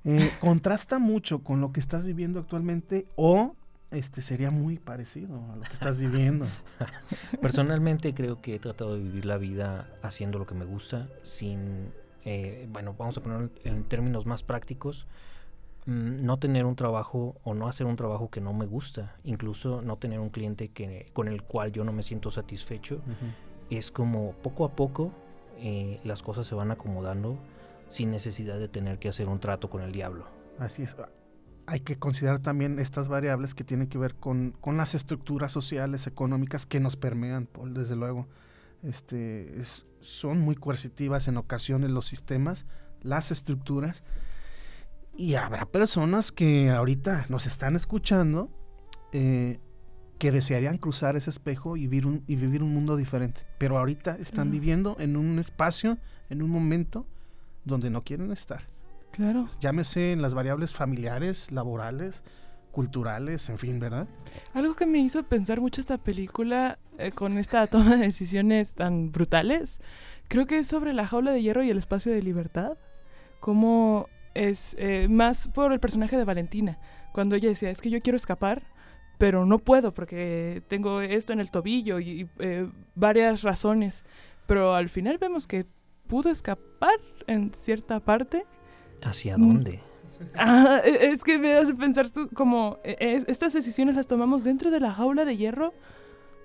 Eh, 0.04 0.30
¿Contrasta 0.40 0.98
mucho 0.98 1.40
con 1.40 1.60
lo 1.60 1.72
que 1.72 1.80
estás 1.80 2.04
viviendo 2.04 2.40
actualmente 2.40 3.06
o 3.16 3.54
este 3.90 4.22
sería 4.22 4.50
muy 4.50 4.78
parecido 4.78 5.40
a 5.52 5.56
lo 5.56 5.62
que 5.62 5.72
estás 5.72 5.98
viviendo. 5.98 6.46
Personalmente 7.40 8.14
creo 8.14 8.40
que 8.40 8.54
he 8.54 8.58
tratado 8.58 8.94
de 8.94 9.00
vivir 9.00 9.26
la 9.26 9.36
vida 9.36 9.88
haciendo 10.02 10.38
lo 10.38 10.46
que 10.46 10.54
me 10.54 10.64
gusta, 10.64 11.08
sin, 11.22 11.92
eh, 12.24 12.66
bueno, 12.70 12.94
vamos 12.96 13.16
a 13.18 13.22
ponerlo 13.22 13.50
en 13.64 13.84
términos 13.84 14.26
más 14.26 14.42
prácticos, 14.42 15.06
mm, 15.86 16.24
no 16.24 16.38
tener 16.38 16.66
un 16.66 16.76
trabajo 16.76 17.36
o 17.42 17.54
no 17.54 17.66
hacer 17.68 17.86
un 17.86 17.96
trabajo 17.96 18.30
que 18.30 18.40
no 18.40 18.52
me 18.52 18.66
gusta, 18.66 19.16
incluso 19.24 19.82
no 19.82 19.96
tener 19.96 20.20
un 20.20 20.30
cliente 20.30 20.68
que, 20.68 21.10
con 21.12 21.26
el 21.26 21.42
cual 21.42 21.72
yo 21.72 21.84
no 21.84 21.92
me 21.92 22.02
siento 22.02 22.30
satisfecho, 22.30 23.00
es 23.70 23.90
como 23.90 24.32
poco 24.42 24.64
a 24.64 24.70
poco 24.70 25.12
eh, 25.58 26.00
las 26.04 26.22
cosas 26.22 26.46
se 26.46 26.54
van 26.54 26.70
acomodando 26.70 27.36
sin 27.88 28.10
necesidad 28.10 28.58
de 28.58 28.68
tener 28.68 28.98
que 28.98 29.08
hacer 29.08 29.28
un 29.28 29.40
trato 29.40 29.68
con 29.68 29.82
el 29.82 29.92
diablo. 29.92 30.26
Así 30.58 30.84
es. 30.84 30.96
Hay 31.66 31.80
que 31.80 31.98
considerar 31.98 32.40
también 32.40 32.78
estas 32.78 33.08
variables 33.08 33.54
que 33.54 33.64
tienen 33.64 33.86
que 33.86 33.98
ver 33.98 34.14
con, 34.14 34.54
con 34.60 34.76
las 34.76 34.94
estructuras 34.94 35.52
sociales, 35.52 36.06
económicas 36.06 36.66
que 36.66 36.80
nos 36.80 36.96
permean, 36.96 37.46
Paul, 37.46 37.74
desde 37.74 37.96
luego. 37.96 38.26
Este, 38.82 39.60
son 40.00 40.40
muy 40.40 40.56
coercitivas 40.56 41.28
en 41.28 41.36
ocasiones 41.36 41.90
los 41.90 42.06
sistemas, 42.06 42.66
las 43.02 43.30
estructuras, 43.30 44.02
y 45.16 45.34
habrá 45.34 45.66
personas 45.66 46.32
que 46.32 46.70
ahorita 46.70 47.26
nos 47.28 47.46
están 47.46 47.76
escuchando 47.76 48.48
eh, 49.12 49.60
que 50.18 50.32
desearían 50.32 50.78
cruzar 50.78 51.16
ese 51.16 51.30
espejo 51.30 51.76
y 51.76 51.86
vivir 51.86 52.06
un, 52.06 52.24
y 52.26 52.36
vivir 52.36 52.62
un 52.62 52.72
mundo 52.72 52.96
diferente, 52.96 53.42
pero 53.58 53.78
ahorita 53.78 54.16
están 54.16 54.50
viviendo 54.50 54.96
en 54.98 55.16
un 55.16 55.38
espacio, 55.38 55.98
en 56.28 56.42
un 56.42 56.50
momento 56.50 57.06
donde 57.64 57.90
no 57.90 58.02
quieren 58.02 58.30
estar. 58.30 58.64
Claro. 59.10 59.46
Llámese 59.60 60.12
en 60.12 60.22
las 60.22 60.34
variables 60.34 60.74
familiares, 60.74 61.50
laborales, 61.50 62.22
culturales, 62.70 63.48
en 63.48 63.58
fin, 63.58 63.80
¿verdad? 63.80 64.06
Algo 64.54 64.74
que 64.74 64.86
me 64.86 64.98
hizo 64.98 65.22
pensar 65.24 65.60
mucho 65.60 65.80
esta 65.80 65.98
película 65.98 66.78
eh, 66.98 67.10
con 67.12 67.38
esta 67.38 67.66
toma 67.68 67.96
de 67.96 68.06
decisiones 68.06 68.74
tan 68.74 69.12
brutales, 69.12 69.80
creo 70.28 70.46
que 70.46 70.58
es 70.58 70.66
sobre 70.66 70.92
la 70.92 71.06
jaula 71.06 71.32
de 71.32 71.42
hierro 71.42 71.62
y 71.62 71.70
el 71.70 71.78
espacio 71.78 72.12
de 72.12 72.22
libertad. 72.22 72.78
Como 73.40 74.08
es 74.34 74.76
eh, 74.78 75.08
más 75.08 75.48
por 75.48 75.72
el 75.72 75.80
personaje 75.80 76.16
de 76.16 76.24
Valentina, 76.24 76.78
cuando 77.12 77.34
ella 77.34 77.48
decía, 77.48 77.70
es 77.70 77.80
que 77.80 77.90
yo 77.90 78.00
quiero 78.00 78.16
escapar, 78.16 78.62
pero 79.18 79.44
no 79.44 79.58
puedo 79.58 79.92
porque 79.92 80.62
tengo 80.68 81.00
esto 81.00 81.32
en 81.32 81.40
el 81.40 81.50
tobillo 81.50 82.00
y 82.00 82.28
eh, 82.38 82.68
varias 82.94 83.42
razones. 83.42 84.04
Pero 84.46 84.74
al 84.74 84.88
final 84.88 85.18
vemos 85.18 85.46
que 85.46 85.66
pudo 86.06 86.30
escapar 86.30 86.98
en 87.26 87.52
cierta 87.52 88.00
parte. 88.00 88.44
¿Hacia 89.02 89.36
dónde? 89.36 89.80
Ah, 90.34 90.80
e, 90.84 91.12
es 91.12 91.24
que 91.24 91.38
me 91.38 91.54
hace 91.54 91.74
pensar 91.74 92.10
como 92.34 92.78
e, 92.84 93.22
estas 93.26 93.52
decisiones 93.52 93.96
las 93.96 94.06
tomamos 94.06 94.44
dentro 94.44 94.70
de 94.70 94.80
la 94.80 94.92
jaula 94.92 95.24
de 95.24 95.36
hierro 95.36 95.72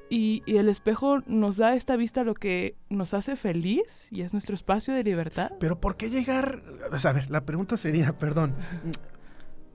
y, 0.09 0.43
el 0.45 0.69
espejo 0.69 1.19
nos 1.25 1.57
da 1.57 1.73
esta 1.73 1.95
vista 1.95 2.23
lo 2.23 2.35
que 2.35 2.75
nos 2.89 3.13
hace 3.13 3.35
feliz 3.35 4.07
y 4.11 4.21
es 4.21 4.33
nuestro 4.33 4.55
espacio 4.55 4.93
de 4.93 5.03
libertad. 5.03 5.51
Pero 5.59 5.79
¿por 5.79 5.97
qué 5.97 6.09
llegar? 6.09 6.61
a 6.91 7.11
ver, 7.11 7.29
la 7.29 7.45
pregunta 7.45 7.75
sería, 7.75 8.17
perdón. 8.17 8.53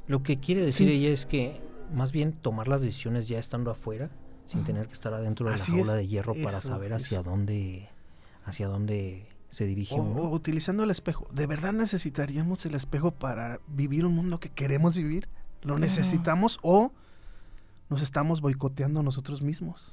Lo 0.06 0.22
que 0.22 0.38
quiere 0.38 0.62
decir 0.62 0.88
ella 0.88 1.10
es 1.10 1.26
que 1.26 1.60
más 1.92 2.12
bien 2.12 2.32
tomar 2.32 2.68
las 2.68 2.82
decisiones 2.82 3.28
ya 3.28 3.38
estando 3.38 3.70
afuera, 3.70 4.10
sin 4.44 4.64
tener 4.64 4.86
que 4.86 4.94
estar 4.94 5.12
adentro 5.12 5.46
de 5.46 5.56
la 5.56 5.58
jaula 5.58 5.94
de 5.94 6.06
hierro 6.06 6.34
para 6.42 6.60
saber 6.60 6.92
hacia 6.92 7.22
dónde, 7.22 7.88
hacia 8.44 8.68
dónde 8.68 9.26
se 9.50 9.66
dirige 9.66 9.96
o, 9.96 10.30
utilizando 10.30 10.84
el 10.84 10.90
espejo. 10.90 11.28
¿De 11.32 11.46
verdad 11.46 11.72
necesitaríamos 11.72 12.64
el 12.66 12.74
espejo 12.74 13.10
para 13.10 13.60
vivir 13.66 14.06
un 14.06 14.14
mundo 14.14 14.40
que 14.40 14.48
queremos 14.48 14.96
vivir? 14.96 15.28
¿Lo 15.62 15.78
necesitamos 15.78 16.58
o 16.62 16.92
nos 17.90 18.00
estamos 18.00 18.40
boicoteando 18.40 19.02
nosotros 19.02 19.42
mismos? 19.42 19.92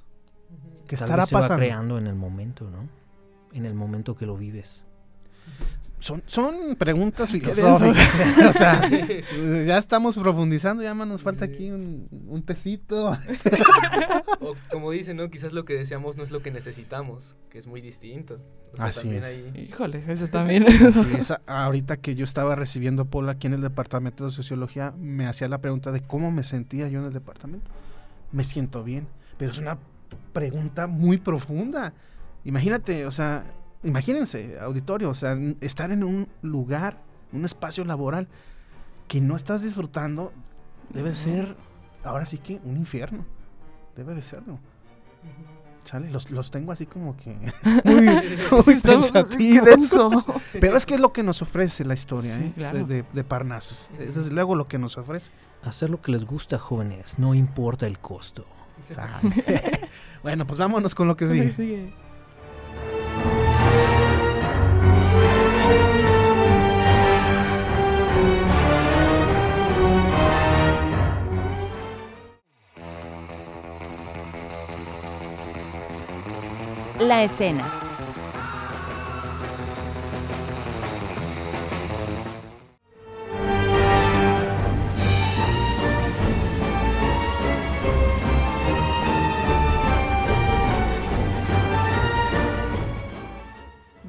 ¿Qué 0.88 0.96
estará 0.96 1.26
se 1.26 1.34
pasando? 1.34 1.56
va 1.56 1.58
creando 1.58 1.98
en 1.98 2.08
el 2.08 2.16
momento, 2.16 2.70
¿no? 2.70 2.88
En 3.52 3.66
el 3.66 3.74
momento 3.74 4.16
que 4.16 4.26
lo 4.26 4.38
vives. 4.38 4.86
Son, 6.00 6.22
son 6.28 6.76
preguntas 6.78 7.32
filosóficas. 7.32 8.16
o 8.48 8.54
sea, 8.54 8.88
ya 9.66 9.78
estamos 9.78 10.16
profundizando, 10.16 10.84
ya 10.84 10.94
nos 10.94 11.24
falta 11.24 11.46
aquí 11.46 11.72
un, 11.72 12.08
un 12.28 12.44
tecito. 12.44 13.18
o 14.40 14.56
como 14.72 14.92
dicen, 14.92 15.18
¿no? 15.18 15.30
Quizás 15.30 15.54
lo 15.54 15.66
que 15.66 15.74
deseamos 15.74 16.16
no 16.16 16.24
es 16.24 16.30
lo 16.30 16.44
que 16.44 16.52
necesitamos, 16.52 17.36
que 17.50 17.58
es 17.58 17.66
muy 17.66 17.82
distinto. 17.82 18.40
Así 18.78 19.10
es. 19.10 19.46
Híjole, 19.56 20.04
eso 20.08 20.28
también. 20.28 20.66
ahorita 21.48 21.98
que 21.98 22.14
yo 22.14 22.26
estaba 22.26 22.56
recibiendo 22.56 23.06
Paul 23.06 23.30
aquí 23.30 23.48
en 23.48 23.54
el 23.54 23.62
departamento 23.62 24.26
de 24.26 24.32
sociología, 24.32 24.94
me 24.98 25.26
hacía 25.26 25.48
la 25.50 25.58
pregunta 25.60 25.92
de 25.92 26.02
cómo 26.02 26.32
me 26.32 26.44
sentía 26.44 26.88
yo 26.90 27.00
en 27.00 27.06
el 27.06 27.14
departamento. 27.14 27.72
Me 28.32 28.44
siento 28.44 28.84
bien, 28.84 29.08
pero 29.38 29.52
es 29.52 29.58
una 29.58 29.80
pregunta 30.32 30.86
muy 30.86 31.18
profunda. 31.18 31.94
Imagínate, 32.46 33.06
o 33.08 33.12
sea, 33.12 33.46
imagínense, 33.84 34.58
auditorio, 34.60 35.10
o 35.10 35.14
sea, 35.14 35.38
estar 35.62 35.92
en 35.92 36.04
un 36.04 36.28
lugar, 36.42 37.02
un 37.32 37.46
espacio 37.46 37.84
laboral 37.86 38.28
que 39.08 39.22
no 39.22 39.36
estás 39.36 39.62
disfrutando, 39.62 40.34
debe 40.90 41.16
ser, 41.16 41.56
ahora 42.04 42.26
sí 42.26 42.38
que, 42.38 42.60
un 42.64 42.78
infierno. 42.78 43.26
Debe 43.96 44.14
de 44.14 44.22
serlo. 44.22 44.60
Chale, 45.84 46.12
los, 46.12 46.32
los 46.32 46.52
tengo 46.52 46.72
así 46.74 46.86
como 46.86 47.16
que 47.16 47.34
muy, 47.86 48.80
pensativos. 48.82 49.96
Pero 50.60 50.76
es 50.78 50.86
que 50.86 50.96
es 50.96 51.00
lo 51.00 51.14
que 51.14 51.24
nos 51.24 51.42
ofrece 51.42 51.86
la 51.86 51.94
historia 51.94 52.36
¿eh? 52.36 52.54
de, 52.56 53.06
de, 53.12 53.24
Parnasos. 53.24 53.90
Es 53.98 54.16
desde 54.16 54.32
luego 54.32 54.56
lo 54.56 54.68
que 54.68 54.78
nos 54.78 54.98
ofrece. 54.98 55.32
Hacer 55.64 55.90
lo 55.90 56.02
que 56.02 56.12
les 56.12 56.26
gusta, 56.26 56.60
jóvenes, 56.60 57.18
no 57.18 57.34
importa 57.34 57.88
el 57.88 58.00
costo. 58.00 58.46
bueno, 60.24 60.46
pues 60.46 60.60
vámonos 60.60 60.94
con 60.94 61.08
lo 61.08 61.18
que 61.18 61.28
sigue. 61.28 61.94
La 77.00 77.24
escena. 77.24 77.64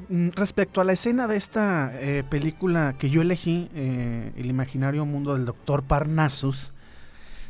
Mm, 0.09 0.29
respecto 0.31 0.81
a 0.81 0.83
la 0.83 0.93
escena 0.93 1.27
de 1.27 1.37
esta 1.37 1.91
eh, 1.93 2.23
película 2.27 2.95
que 2.97 3.11
yo 3.11 3.21
elegí, 3.21 3.69
eh, 3.75 4.31
El 4.35 4.47
imaginario 4.47 5.05
mundo 5.05 5.35
del 5.35 5.45
doctor 5.45 5.83
Parnassus, 5.83 6.71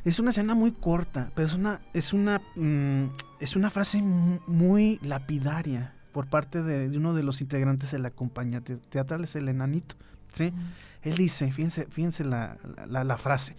es 0.05 0.19
una 0.19 0.31
escena 0.31 0.55
muy 0.55 0.71
corta, 0.71 1.31
pero 1.35 1.47
es 1.47 1.53
una, 1.53 1.81
es 1.93 2.13
una, 2.13 2.41
mm, 2.55 3.05
es 3.39 3.55
una 3.55 3.69
frase 3.69 4.01
muy 4.01 4.99
lapidaria 5.01 5.93
por 6.11 6.27
parte 6.27 6.63
de, 6.63 6.95
uno 6.97 7.13
de 7.13 7.23
los 7.23 7.41
integrantes 7.41 7.91
de 7.91 7.99
la 7.99 8.11
compañía 8.11 8.61
teatral, 8.61 9.23
es 9.23 9.35
el 9.35 9.49
enanito. 9.49 9.95
¿sí? 10.33 10.53
Él 11.01 11.15
dice, 11.15 11.51
fíjense, 11.51 11.85
fíjense 11.85 12.23
la, 12.23 12.57
la, 12.87 13.03
la, 13.03 13.17
frase, 13.17 13.55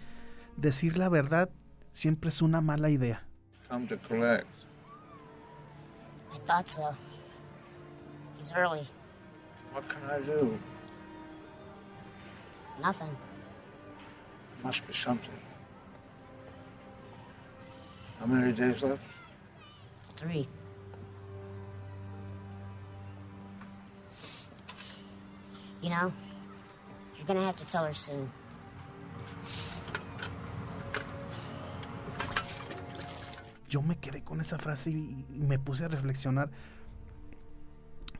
decir 0.57 0.97
la 0.97 1.09
verdad 1.09 1.49
siempre 1.91 2.29
es 2.29 2.41
una 2.41 2.61
mala 2.61 2.89
idea. 2.89 3.23
Come 3.69 3.87
to 3.87 3.97
collect. 4.07 4.47
I 6.33 6.39
thought 6.45 6.67
so. 6.67 6.91
He's 8.37 8.51
early. 8.51 8.87
What 9.73 9.87
can 9.87 10.01
I 10.09 10.25
do? 10.25 10.57
Nothing. 12.81 13.15
must 14.63 14.85
be 14.87 14.93
something. 14.93 15.50
How 18.21 18.27
many 18.27 18.53
days 18.53 18.83
left? 18.83 19.03
Three. 20.15 20.47
You 25.81 25.89
know, 25.89 26.13
you're 27.17 27.25
gonna 27.25 27.43
have 27.43 27.55
to 27.55 27.65
tell 27.65 27.83
her 27.83 27.95
soon. 27.95 28.29
Yo 33.67 33.81
me 33.81 33.95
quedé 33.95 34.23
con 34.23 34.39
esa 34.39 34.59
frase 34.59 34.91
y 34.91 35.25
me 35.29 35.57
puse 35.57 35.85
a 35.85 35.87
reflexionar 35.87 36.51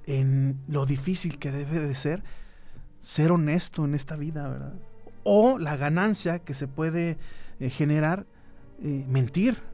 en 0.07 0.59
lo 0.67 0.87
difícil 0.87 1.37
que 1.37 1.51
debe 1.51 1.77
de 1.79 1.93
ser 1.93 2.23
ser 3.01 3.31
honesto 3.31 3.85
en 3.85 3.93
esta 3.93 4.15
vida, 4.15 4.47
¿verdad? 4.47 4.73
O 5.23 5.59
la 5.59 5.77
ganancia 5.77 6.39
que 6.39 6.55
se 6.55 6.67
puede 6.67 7.19
eh, 7.59 7.69
generar 7.69 8.25
eh, 8.81 9.05
mentir 9.07 9.70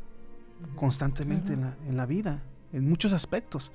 constantemente 0.76 1.54
en, 1.54 1.62
la, 1.62 1.76
en, 1.88 1.98
la, 1.98 2.06
vida, 2.06 2.44
en 2.74 2.88
muchos 2.88 3.14
aspectos. 3.14 3.72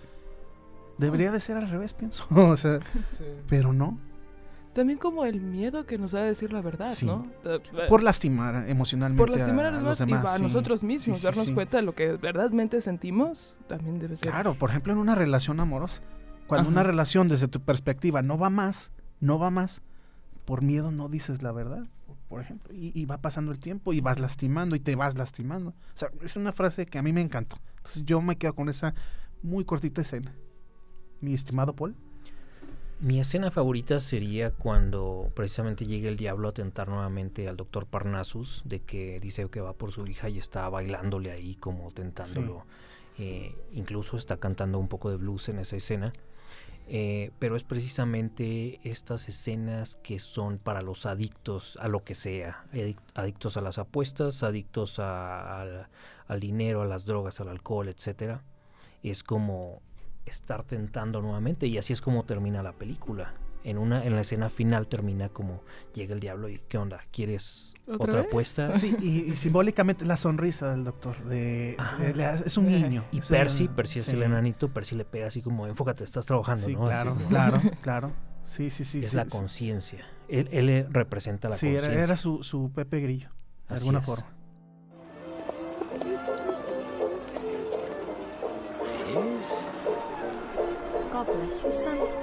Debería 0.98 1.32
de 1.32 1.40
ser 1.40 1.56
al 1.56 1.68
revés, 1.68 1.94
pienso. 1.94 2.26
o 2.30 2.56
sea, 2.56 2.78
pero 3.48 3.72
no. 3.72 3.98
También 4.72 4.98
como 4.98 5.26
el 5.26 5.40
miedo 5.40 5.84
que 5.84 5.98
nos 5.98 6.12
da 6.12 6.20
a 6.20 6.24
decir 6.24 6.50
la 6.50 6.62
verdad, 6.62 6.90
¿no? 7.02 7.26
Por 7.88 8.02
lastimar 8.02 8.68
emocionalmente 8.68 9.20
Por 9.20 9.28
lastimar 9.28 9.66
a, 9.66 9.70
los 9.72 9.98
demás, 9.98 10.24
y 10.24 10.34
a 10.36 10.38
nosotros 10.38 10.82
mismos, 10.82 11.20
darnos 11.20 11.52
cuenta 11.52 11.76
de 11.76 11.82
lo 11.82 11.94
que 11.94 12.12
verdaderamente 12.12 12.80
sentimos, 12.80 13.58
también 13.66 13.98
debe 13.98 14.16
ser. 14.16 14.30
Claro, 14.30 14.54
por 14.54 14.70
ejemplo, 14.70 14.94
en 14.94 14.98
una 14.98 15.14
relación 15.14 15.60
amorosa. 15.60 16.00
Cuando 16.46 16.70
una 16.70 16.82
relación 16.82 17.28
desde 17.28 17.48
tu 17.48 17.60
perspectiva 17.60 18.22
no 18.22 18.38
va 18.38 18.50
más, 18.50 18.92
no 19.20 19.38
va 19.38 19.50
más, 19.50 19.82
por 20.44 20.62
miedo 20.62 20.90
no 20.90 21.08
dices 21.08 21.42
la 21.42 21.52
verdad, 21.52 21.86
por 22.28 22.40
ejemplo, 22.40 22.72
y, 22.74 23.04
va 23.04 23.18
pasando 23.18 23.52
el 23.52 23.58
tiempo 23.58 23.92
y 23.92 24.00
vas 24.00 24.18
lastimando 24.18 24.74
y 24.74 24.80
te 24.80 24.96
vas 24.96 25.16
lastimando. 25.16 25.70
O 25.70 25.96
sea, 25.96 26.10
es 26.22 26.36
una 26.36 26.52
frase 26.52 26.86
que 26.86 26.98
a 26.98 27.02
mí 27.02 27.12
me 27.12 27.20
encantó. 27.20 27.58
Entonces 27.76 28.04
yo 28.04 28.22
me 28.22 28.36
quedo 28.36 28.54
con 28.54 28.68
esa 28.68 28.94
muy 29.42 29.64
cortita 29.64 30.00
escena. 30.00 30.34
Mi 31.20 31.34
estimado 31.34 31.74
Paul. 31.76 31.94
Mi 33.00 33.20
escena 33.20 33.50
favorita 33.50 33.98
sería 33.98 34.52
cuando 34.52 35.30
precisamente 35.34 35.84
llega 35.84 36.08
el 36.08 36.16
diablo 36.16 36.48
a 36.48 36.52
tentar 36.52 36.88
nuevamente 36.88 37.48
al 37.48 37.56
doctor 37.56 37.86
Parnassus, 37.86 38.62
de 38.64 38.80
que 38.80 39.18
dice 39.20 39.48
que 39.50 39.60
va 39.60 39.72
por 39.72 39.90
su 39.90 40.06
hija 40.06 40.28
y 40.28 40.38
está 40.38 40.68
bailándole 40.68 41.32
ahí 41.32 41.56
como 41.56 41.90
tentándolo. 41.90 42.64
Eh, 43.18 43.54
incluso 43.72 44.16
está 44.16 44.38
cantando 44.38 44.78
un 44.78 44.88
poco 44.88 45.10
de 45.10 45.16
blues 45.16 45.48
en 45.48 45.58
esa 45.58 45.76
escena. 45.76 46.12
Eh, 46.88 47.30
pero 47.38 47.56
es 47.56 47.62
precisamente 47.62 48.80
estas 48.82 49.28
escenas 49.28 49.96
que 50.02 50.18
son 50.18 50.58
para 50.58 50.82
los 50.82 51.06
adictos 51.06 51.78
a 51.80 51.88
lo 51.88 52.04
que 52.04 52.14
sea, 52.14 52.64
adictos 53.14 53.56
a 53.56 53.60
las 53.60 53.78
apuestas, 53.78 54.42
adictos 54.42 54.98
al 54.98 55.88
dinero, 56.40 56.82
a 56.82 56.86
las 56.86 57.04
drogas, 57.06 57.40
al 57.40 57.48
alcohol, 57.48 57.88
etcétera. 57.88 58.42
Es 59.02 59.22
como 59.22 59.80
estar 60.26 60.64
tentando 60.64 61.22
nuevamente 61.22 61.66
y 61.66 61.78
así 61.78 61.92
es 61.92 62.00
como 62.00 62.24
termina 62.24 62.62
la 62.62 62.72
película 62.72 63.34
en 63.64 63.78
una 63.78 64.04
en 64.04 64.14
la 64.14 64.20
escena 64.20 64.48
final 64.48 64.88
termina 64.88 65.28
como 65.28 65.62
llega 65.94 66.14
el 66.14 66.20
diablo 66.20 66.48
y 66.48 66.60
qué 66.68 66.78
onda 66.78 67.00
quieres 67.10 67.74
otra 67.86 68.20
apuesta 68.20 68.74
sí 68.74 68.96
y, 69.00 69.36
simbólicamente 69.36 70.04
la 70.04 70.16
sonrisa 70.16 70.70
del 70.70 70.84
doctor 70.84 71.22
de, 71.24 71.76
es 72.44 72.56
un 72.56 72.66
niño 72.66 73.04
y 73.10 73.20
Percy 73.20 73.68
Percy 73.68 74.00
es 74.00 74.08
el 74.08 74.22
enanito 74.22 74.68
Percy 74.68 74.94
le 74.94 75.04
pega 75.04 75.26
así 75.26 75.42
como 75.42 75.66
enfócate 75.66 76.04
estás 76.04 76.26
trabajando 76.26 76.66
sí, 76.66 76.74
¿no? 76.74 76.84
claro 76.84 77.16
claro 77.28 77.60
claro. 77.80 78.12
Sí 78.44 78.70
sí 78.70 78.84
sí 78.84 78.98
es 78.98 79.14
la 79.14 79.26
conciencia. 79.26 80.04
Él, 80.28 80.48
él, 80.52 80.86
representa 80.90 81.48
la 81.48 81.54
conciencia 81.54 81.90
sí 81.90 81.96
era, 81.96 82.16
su, 82.16 82.42
su 82.42 82.70
Pepe 82.74 83.00
Grillo 83.00 83.30
de 83.68 83.76
alguna 83.76 84.00
forma. 84.00 84.26
God 91.12 91.26
bless 91.26 91.62
you, 91.62 91.70
son. 91.70 92.21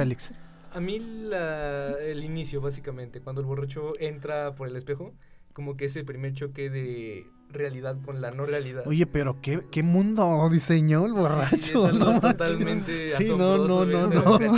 Félix. 0.00 0.32
A 0.72 0.80
mí 0.80 0.96
el 0.96 2.24
inicio, 2.24 2.60
básicamente, 2.60 3.20
cuando 3.20 3.40
el 3.40 3.46
borracho 3.46 3.92
entra 3.98 4.54
por 4.54 4.68
el 4.68 4.76
espejo, 4.76 5.12
como 5.52 5.76
que 5.76 5.86
ese 5.86 6.04
primer 6.04 6.32
choque 6.32 6.70
de 6.70 7.26
realidad 7.50 7.98
con 8.04 8.20
la 8.20 8.30
no 8.30 8.46
realidad. 8.46 8.86
Oye, 8.86 9.04
pero 9.06 9.40
qué, 9.42 9.62
qué 9.70 9.82
mundo 9.82 10.48
diseñó 10.50 11.04
el 11.06 11.12
borracho. 11.12 11.92
¿no? 11.92 12.20
totalmente 12.20 13.08
sí, 13.08 13.28
no, 13.36 13.58
no, 13.66 13.84
no, 13.84 14.06
no. 14.08 14.38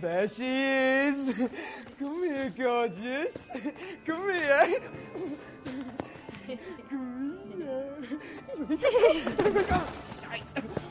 There 0.00 0.26
she 0.26 1.08
is. 1.08 1.34
Come 1.98 2.24
here, 2.24 2.50
gorgeous. 2.56 3.36
Come 4.06 4.32
here. 4.32 4.80
Come 6.88 7.38
here. 9.68 9.80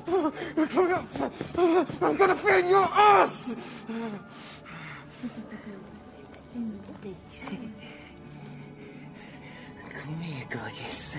I'm 2.01 2.17
gonna 2.17 2.35
fail 2.35 2.69
your 2.69 2.87
ass! 2.91 3.55
Come 9.93 10.21
here, 10.21 10.45
gorgeous. 10.49 11.17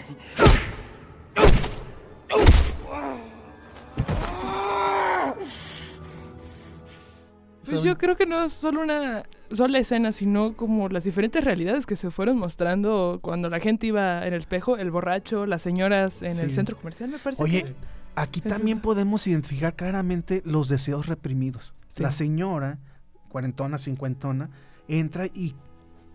Pues 7.64 7.82
yo 7.82 7.98
creo 7.98 8.16
que 8.16 8.26
no 8.26 8.44
es 8.44 8.52
solo 8.52 8.80
una 8.80 9.24
sola 9.50 9.78
escena, 9.80 10.12
sino 10.12 10.54
como 10.54 10.88
las 10.88 11.02
diferentes 11.02 11.42
realidades 11.42 11.84
que 11.84 11.96
se 11.96 12.12
fueron 12.12 12.38
mostrando 12.38 13.18
cuando 13.20 13.50
la 13.50 13.58
gente 13.58 13.88
iba 13.88 14.24
en 14.24 14.34
el 14.34 14.40
espejo, 14.40 14.76
el 14.76 14.92
borracho, 14.92 15.46
las 15.46 15.62
señoras 15.62 16.22
en 16.22 16.38
el 16.38 16.52
centro 16.52 16.76
comercial, 16.76 17.10
me 17.10 17.18
parece. 17.18 17.42
Oye, 17.42 17.64
aquí 18.16 18.40
también 18.40 18.80
podemos 18.80 19.26
identificar 19.26 19.76
claramente 19.76 20.42
los 20.44 20.68
deseos 20.68 21.06
reprimidos. 21.06 21.74
La 21.98 22.10
señora, 22.10 22.78
cuarentona, 23.28 23.78
cincuentona, 23.78 24.50
entra 24.88 25.26
y 25.26 25.54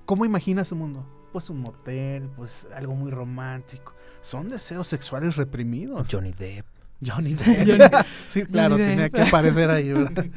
¿cómo 0.05 0.25
imagina 0.25 0.65
su 0.65 0.75
mundo? 0.75 1.07
Pues 1.31 1.49
un 1.49 1.61
motel, 1.61 2.29
pues 2.35 2.67
algo 2.75 2.95
muy 2.95 3.11
romántico. 3.11 3.93
Son 4.21 4.49
deseos 4.49 4.87
sexuales 4.87 5.37
reprimidos. 5.37 6.07
Johnny 6.11 6.33
Depp. 6.33 6.65
Johnny 7.03 7.33
Depp. 7.35 8.05
sí, 8.27 8.43
claro, 8.43 8.75
tenía 8.75 9.09
que 9.09 9.21
aparecer 9.21 9.69
ahí, 9.69 9.93
¿verdad? 9.93 10.25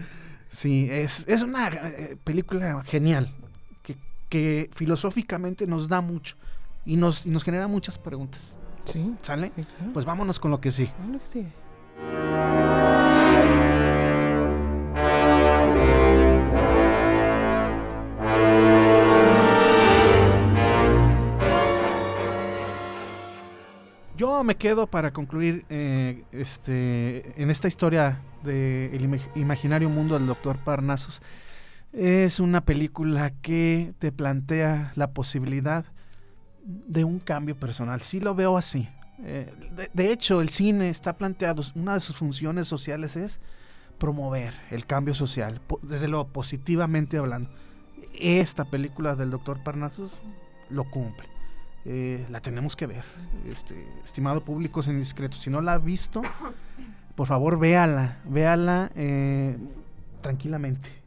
Sí, 0.49 0.87
es, 0.89 1.27
es 1.27 1.43
una 1.43 1.67
eh, 1.67 2.17
película 2.23 2.85
genial, 2.85 3.35
que, 3.83 3.97
que, 4.29 4.71
filosóficamente 4.73 5.67
nos 5.67 5.89
da 5.89 6.01
mucho 6.01 6.37
y 6.85 6.97
nos, 6.97 7.27
y 7.27 7.31
nos 7.31 7.43
genera 7.43 7.67
muchas 7.67 7.99
preguntas. 7.99 8.57
Sí. 8.85 9.15
¿Sale? 9.23 9.51
Pues 9.93 10.05
vámonos 10.05 10.39
con 10.39 10.51
lo 10.51 10.61
que 10.61 10.71
sí. 10.71 10.91
Lo 11.11 11.19
que 11.19 11.27
sí. 11.27 11.47
Yo 24.17 24.45
me 24.45 24.57
quedo 24.57 24.87
para 24.87 25.13
concluir 25.13 25.65
eh, 25.69 26.23
este, 26.31 27.43
en 27.43 27.51
esta 27.51 27.67
historia 27.67 28.21
del 28.45 29.21
imaginario 29.35 29.89
mundo 29.89 30.17
del 30.17 30.27
doctor 30.27 30.59
Parnassus. 30.59 31.21
Es 31.93 32.39
una 32.39 32.65
película 32.65 33.33
que 33.43 33.93
te 33.99 34.13
plantea 34.13 34.93
la 34.95 35.13
posibilidad 35.13 35.87
de 36.65 37.05
un 37.05 37.19
cambio 37.19 37.57
personal. 37.57 38.01
Sí 38.01 38.21
lo 38.21 38.35
veo 38.35 38.57
así. 38.57 38.89
Eh, 39.23 39.53
de, 39.93 40.13
hecho, 40.13 40.41
el 40.41 40.49
cine 40.49 40.89
está 40.89 41.17
planteado, 41.17 41.63
una 41.75 41.95
de 41.95 42.01
sus 42.01 42.17
funciones 42.17 42.67
sociales 42.67 43.17
es 43.17 43.41
promover 43.99 44.55
el 44.71 44.87
cambio 44.87 45.15
social, 45.15 45.61
desde 45.83 46.09
lo 46.09 46.27
positivamente 46.29 47.19
hablando. 47.19 47.51
Esta 48.19 48.65
película 48.65 49.15
del 49.15 49.31
doctor 49.31 49.63
Parnassus 49.63 50.13
lo 50.71 50.91
cumple. 50.91 51.29
Eh, 51.85 52.25
la 52.31 52.41
tenemos 52.41 52.77
que 52.77 52.87
ver. 52.87 53.05
Este, 53.47 53.87
estimado 54.05 54.43
público 54.43 54.83
sin 54.83 54.99
discreto, 54.99 55.37
si 55.37 55.51
no 55.51 55.61
la 55.61 55.75
ha 55.75 55.79
visto, 55.79 56.23
por 57.15 57.27
favor 57.27 57.59
véala, 57.59 58.19
véala 58.25 58.91
eh, 58.95 59.57
tranquilamente. 60.23 61.04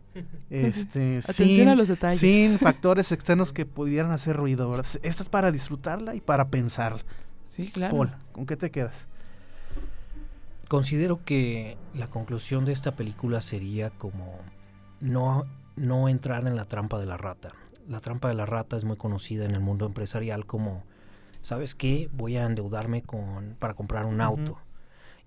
Este, 0.50 1.18
Atención 1.24 1.48
sin, 1.50 1.68
a 1.68 1.76
los 1.76 1.88
detalles. 1.88 2.20
Sin 2.20 2.60
factores 2.60 3.12
externos 3.12 3.54
que 3.54 3.66
pudieran 3.66 4.12
hacer 4.12 4.36
ruido. 4.36 4.80
Esta 4.80 5.24
es 5.24 5.30
para 5.30 5.52
disfrutarla 5.52 6.16
y 6.16 6.22
para 6.22 6.50
pensarla. 6.50 7.02
Sí, 7.44 7.70
claro. 7.70 7.96
Paul, 7.96 8.12
¿con 8.32 8.46
qué 8.46 8.58
te 8.58 8.72
quedas? 8.72 9.08
Considero 10.68 11.24
que 11.24 11.78
la 11.94 12.08
conclusión 12.08 12.66
de 12.66 12.74
esta 12.74 12.92
película 12.96 13.40
sería 13.42 13.90
como 13.90 14.40
no, 15.00 15.46
no 15.76 16.10
entrar 16.10 16.46
en 16.46 16.56
la 16.56 16.66
trampa 16.66 17.00
de 17.00 17.06
la 17.06 17.16
rata 17.16 17.54
la 17.88 18.00
trampa 18.00 18.28
de 18.28 18.34
la 18.34 18.46
rata 18.46 18.78
es 18.78 18.84
muy 18.84 18.98
conocida 18.98 19.46
en 19.46 19.52
el 19.52 19.62
mundo 19.62 19.86
empresarial 19.86 20.46
como, 20.46 20.84
¿sabes 21.42 21.74
qué? 21.74 22.10
Voy 22.14 22.38
a 22.38 22.46
endeudarme 22.46 23.02
con, 23.02 23.56
para 23.60 23.74
comprar 23.74 24.06
un 24.06 24.22
auto. 24.22 24.60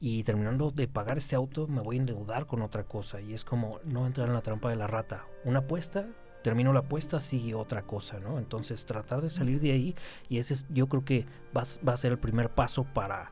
Y 0.00 0.24
terminando 0.24 0.70
de 0.70 0.88
pagar 0.88 1.18
ese 1.18 1.36
auto, 1.36 1.68
me 1.68 1.82
voy 1.82 1.96
a 1.96 2.00
endeudar 2.00 2.46
con 2.46 2.62
otra 2.62 2.84
cosa. 2.84 3.20
Y 3.20 3.34
es 3.34 3.44
como 3.44 3.80
no 3.84 4.06
entrar 4.06 4.28
en 4.28 4.34
la 4.34 4.40
trampa 4.40 4.70
de 4.70 4.76
la 4.76 4.86
rata. 4.86 5.26
Una 5.44 5.58
apuesta, 5.60 6.06
termino 6.42 6.72
la 6.72 6.80
apuesta, 6.80 7.20
sigue 7.20 7.54
otra 7.54 7.82
cosa, 7.82 8.18
¿no? 8.18 8.38
Entonces 8.38 8.86
tratar 8.86 9.20
de 9.20 9.30
salir 9.30 9.60
de 9.60 9.72
ahí 9.72 9.94
y 10.28 10.38
ese 10.38 10.54
es, 10.54 10.66
yo 10.70 10.88
creo 10.88 11.04
que 11.04 11.26
va, 11.56 11.62
va 11.86 11.92
a 11.92 11.96
ser 11.98 12.12
el 12.12 12.18
primer 12.18 12.48
paso 12.50 12.84
para 12.84 13.30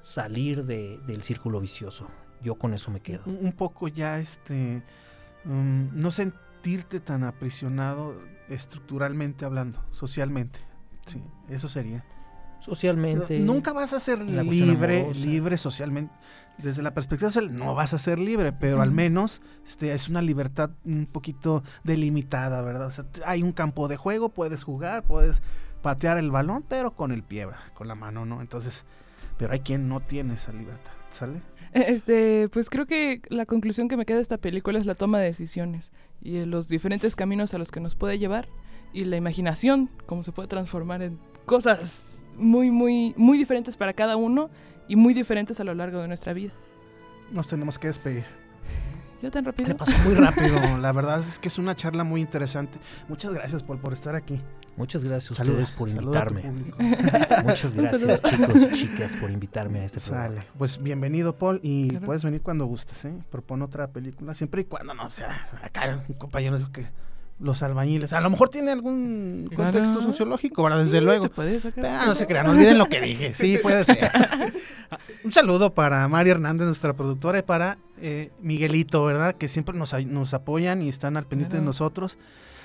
salir 0.00 0.64
de, 0.64 0.98
del 1.06 1.22
círculo 1.22 1.60
vicioso. 1.60 2.08
Yo 2.42 2.54
con 2.54 2.72
eso 2.72 2.90
me 2.90 3.00
quedo. 3.00 3.22
Un, 3.26 3.52
poco 3.52 3.88
ya, 3.88 4.18
este, 4.18 4.82
um, 5.44 5.90
no 5.92 6.10
sentirte 6.10 7.00
tan 7.00 7.24
aprisionado 7.24 8.14
estructuralmente 8.48 9.44
hablando, 9.44 9.84
socialmente. 9.92 10.60
Sí, 11.06 11.22
eso 11.48 11.68
sería. 11.68 12.04
Socialmente. 12.60 13.38
Nunca 13.38 13.72
vas 13.72 13.92
a 13.92 14.00
ser 14.00 14.20
libre, 14.20 15.12
libre 15.14 15.58
socialmente. 15.58 16.12
Desde 16.58 16.82
la 16.82 16.92
perspectiva 16.92 17.30
social, 17.30 17.54
no 17.54 17.74
vas 17.76 17.94
a 17.94 17.98
ser 17.98 18.18
libre, 18.18 18.52
pero 18.52 18.82
al 18.82 18.90
menos 18.90 19.42
este, 19.64 19.92
es 19.92 20.08
una 20.08 20.22
libertad 20.22 20.70
un 20.84 21.06
poquito 21.06 21.62
delimitada, 21.84 22.62
¿verdad? 22.62 22.88
O 22.88 22.90
sea, 22.90 23.04
hay 23.24 23.44
un 23.44 23.52
campo 23.52 23.86
de 23.86 23.96
juego, 23.96 24.30
puedes 24.30 24.64
jugar, 24.64 25.04
puedes 25.04 25.40
patear 25.82 26.18
el 26.18 26.32
balón, 26.32 26.64
pero 26.68 26.96
con 26.96 27.12
el 27.12 27.22
pie, 27.22 27.46
con 27.74 27.86
la 27.86 27.94
mano, 27.94 28.26
¿no? 28.26 28.40
Entonces, 28.40 28.84
pero 29.36 29.52
hay 29.52 29.60
quien 29.60 29.88
no 29.88 30.00
tiene 30.00 30.34
esa 30.34 30.52
libertad, 30.52 30.90
¿sale? 31.10 31.42
Este, 31.72 32.48
pues 32.48 32.70
creo 32.70 32.86
que 32.86 33.22
la 33.28 33.46
conclusión 33.46 33.88
que 33.88 33.96
me 33.96 34.04
queda 34.04 34.16
de 34.16 34.22
esta 34.22 34.38
película 34.38 34.78
es 34.78 34.86
la 34.86 34.94
toma 34.94 35.18
de 35.20 35.26
decisiones 35.26 35.92
y 36.20 36.44
los 36.44 36.68
diferentes 36.68 37.14
caminos 37.14 37.54
a 37.54 37.58
los 37.58 37.70
que 37.70 37.80
nos 37.80 37.94
puede 37.94 38.18
llevar 38.18 38.48
y 38.92 39.04
la 39.04 39.16
imaginación, 39.16 39.90
cómo 40.06 40.22
se 40.22 40.32
puede 40.32 40.48
transformar 40.48 41.02
en 41.02 41.18
cosas 41.48 42.22
muy, 42.36 42.70
muy, 42.70 43.14
muy 43.16 43.36
diferentes 43.36 43.76
para 43.76 43.92
cada 43.94 44.16
uno 44.16 44.50
y 44.86 44.94
muy 44.94 45.14
diferentes 45.14 45.58
a 45.58 45.64
lo 45.64 45.74
largo 45.74 46.00
de 46.00 46.06
nuestra 46.06 46.32
vida. 46.32 46.52
Nos 47.32 47.48
tenemos 47.48 47.78
que 47.78 47.88
despedir. 47.88 48.24
¿Ya 49.20 49.32
tan 49.32 49.44
rápido? 49.44 49.70
Te 49.70 49.74
pasó 49.74 49.98
muy 50.04 50.14
rápido. 50.14 50.60
La 50.78 50.92
verdad 50.92 51.20
es 51.20 51.40
que 51.40 51.48
es 51.48 51.58
una 51.58 51.74
charla 51.74 52.04
muy 52.04 52.20
interesante. 52.20 52.78
Muchas 53.08 53.34
gracias, 53.34 53.64
Paul, 53.64 53.78
por 53.78 53.92
estar 53.92 54.14
aquí. 54.14 54.40
Muchas 54.76 55.04
gracias 55.04 55.40
a 55.40 55.42
ustedes 55.42 55.72
por 55.72 55.88
invitarme. 55.88 56.42
Muchas 57.44 57.74
gracias, 57.74 58.22
chicos 58.22 58.62
y 58.62 58.72
chicas, 58.74 59.16
por 59.16 59.30
invitarme 59.30 59.80
a 59.80 59.84
este 59.86 60.00
programa. 60.00 60.44
Pues 60.56 60.80
bienvenido, 60.80 61.34
Paul, 61.34 61.58
y 61.64 61.96
puedes 61.98 62.22
venir 62.22 62.42
cuando 62.42 62.66
gustes, 62.66 63.04
¿eh? 63.06 63.12
Propone 63.28 63.64
otra 63.64 63.88
película, 63.88 64.34
siempre 64.34 64.62
y 64.62 64.64
cuando 64.66 64.94
no 64.94 65.10
sea 65.10 65.42
acá 65.64 66.04
un 66.06 66.14
compañero 66.14 66.70
que 66.70 66.86
los 67.40 67.62
albañiles. 67.62 68.12
A 68.12 68.20
lo 68.20 68.30
mejor 68.30 68.48
tiene 68.48 68.72
algún 68.72 69.50
contexto 69.54 70.00
sociológico, 70.00 70.62
¿verdad? 70.64 70.84
Desde 70.84 71.00
luego. 71.00 71.24
Se 71.24 71.30
puede 71.30 71.60
sacar 71.60 71.84
Pero 71.84 72.06
no 72.06 72.14
se 72.14 72.26
crean, 72.26 72.46
no 72.46 72.52
olviden 72.52 72.78
lo 72.78 72.86
que 72.86 73.00
dije. 73.00 73.34
Sí, 73.34 73.58
puede 73.62 73.84
ser. 73.84 74.10
Un 75.24 75.32
saludo 75.32 75.74
para 75.74 76.06
María 76.08 76.32
Hernández, 76.32 76.66
nuestra 76.66 76.94
productora, 76.94 77.38
y 77.38 77.42
para 77.42 77.78
eh, 78.00 78.30
Miguelito, 78.40 79.04
¿verdad? 79.04 79.34
Que 79.36 79.48
siempre 79.48 79.76
nos, 79.76 79.92
nos 80.06 80.34
apoyan 80.34 80.82
y 80.82 80.88
están 80.88 81.16
al 81.16 81.26
pendiente 81.26 81.56
de 81.56 81.62
nosotros. 81.62 82.18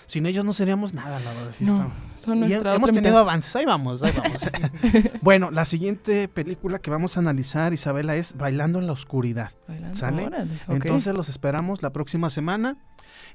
Sin 0.06 0.26
ellos 0.26 0.46
no 0.46 0.54
seríamos 0.54 0.94
nada, 0.94 1.20
la 1.20 1.34
verdad. 1.34 1.54
no, 1.62 1.92
son 2.16 2.50
y 2.50 2.54
hemos 2.54 2.92
tenido 2.92 3.18
avances. 3.18 3.56
Ahí 3.56 3.66
vamos, 3.66 4.02
ahí 4.04 4.14
vamos. 4.16 4.42
bueno, 5.22 5.52
la 5.52 5.66
siguiente 5.66 6.28
película 6.28 6.80
que 6.80 6.92
vamos 6.92 7.18
a 7.18 7.20
analizar, 7.20 7.74
Isabela, 7.74 8.16
es 8.16 8.38
Bailando 8.38 8.80
en 8.80 8.88
la 8.88 8.94
Oscuridad. 8.94 9.52
Bailando, 9.68 9.98
¿Sale? 9.98 10.30
Entonces 10.68 11.14
los 11.14 11.30
esperamos 11.30 11.82
la 11.82 11.92
próxima 11.92 12.30
semana. 12.30 12.78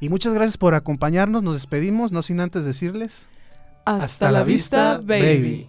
Y 0.00 0.08
muchas 0.08 0.34
gracias 0.34 0.58
por 0.58 0.74
acompañarnos. 0.74 1.42
Nos 1.42 1.54
despedimos, 1.54 2.12
no 2.12 2.22
sin 2.22 2.40
antes 2.40 2.64
decirles. 2.64 3.26
Hasta, 3.84 4.30
la, 4.30 4.44
vista, 4.44 5.00
baby. 5.02 5.68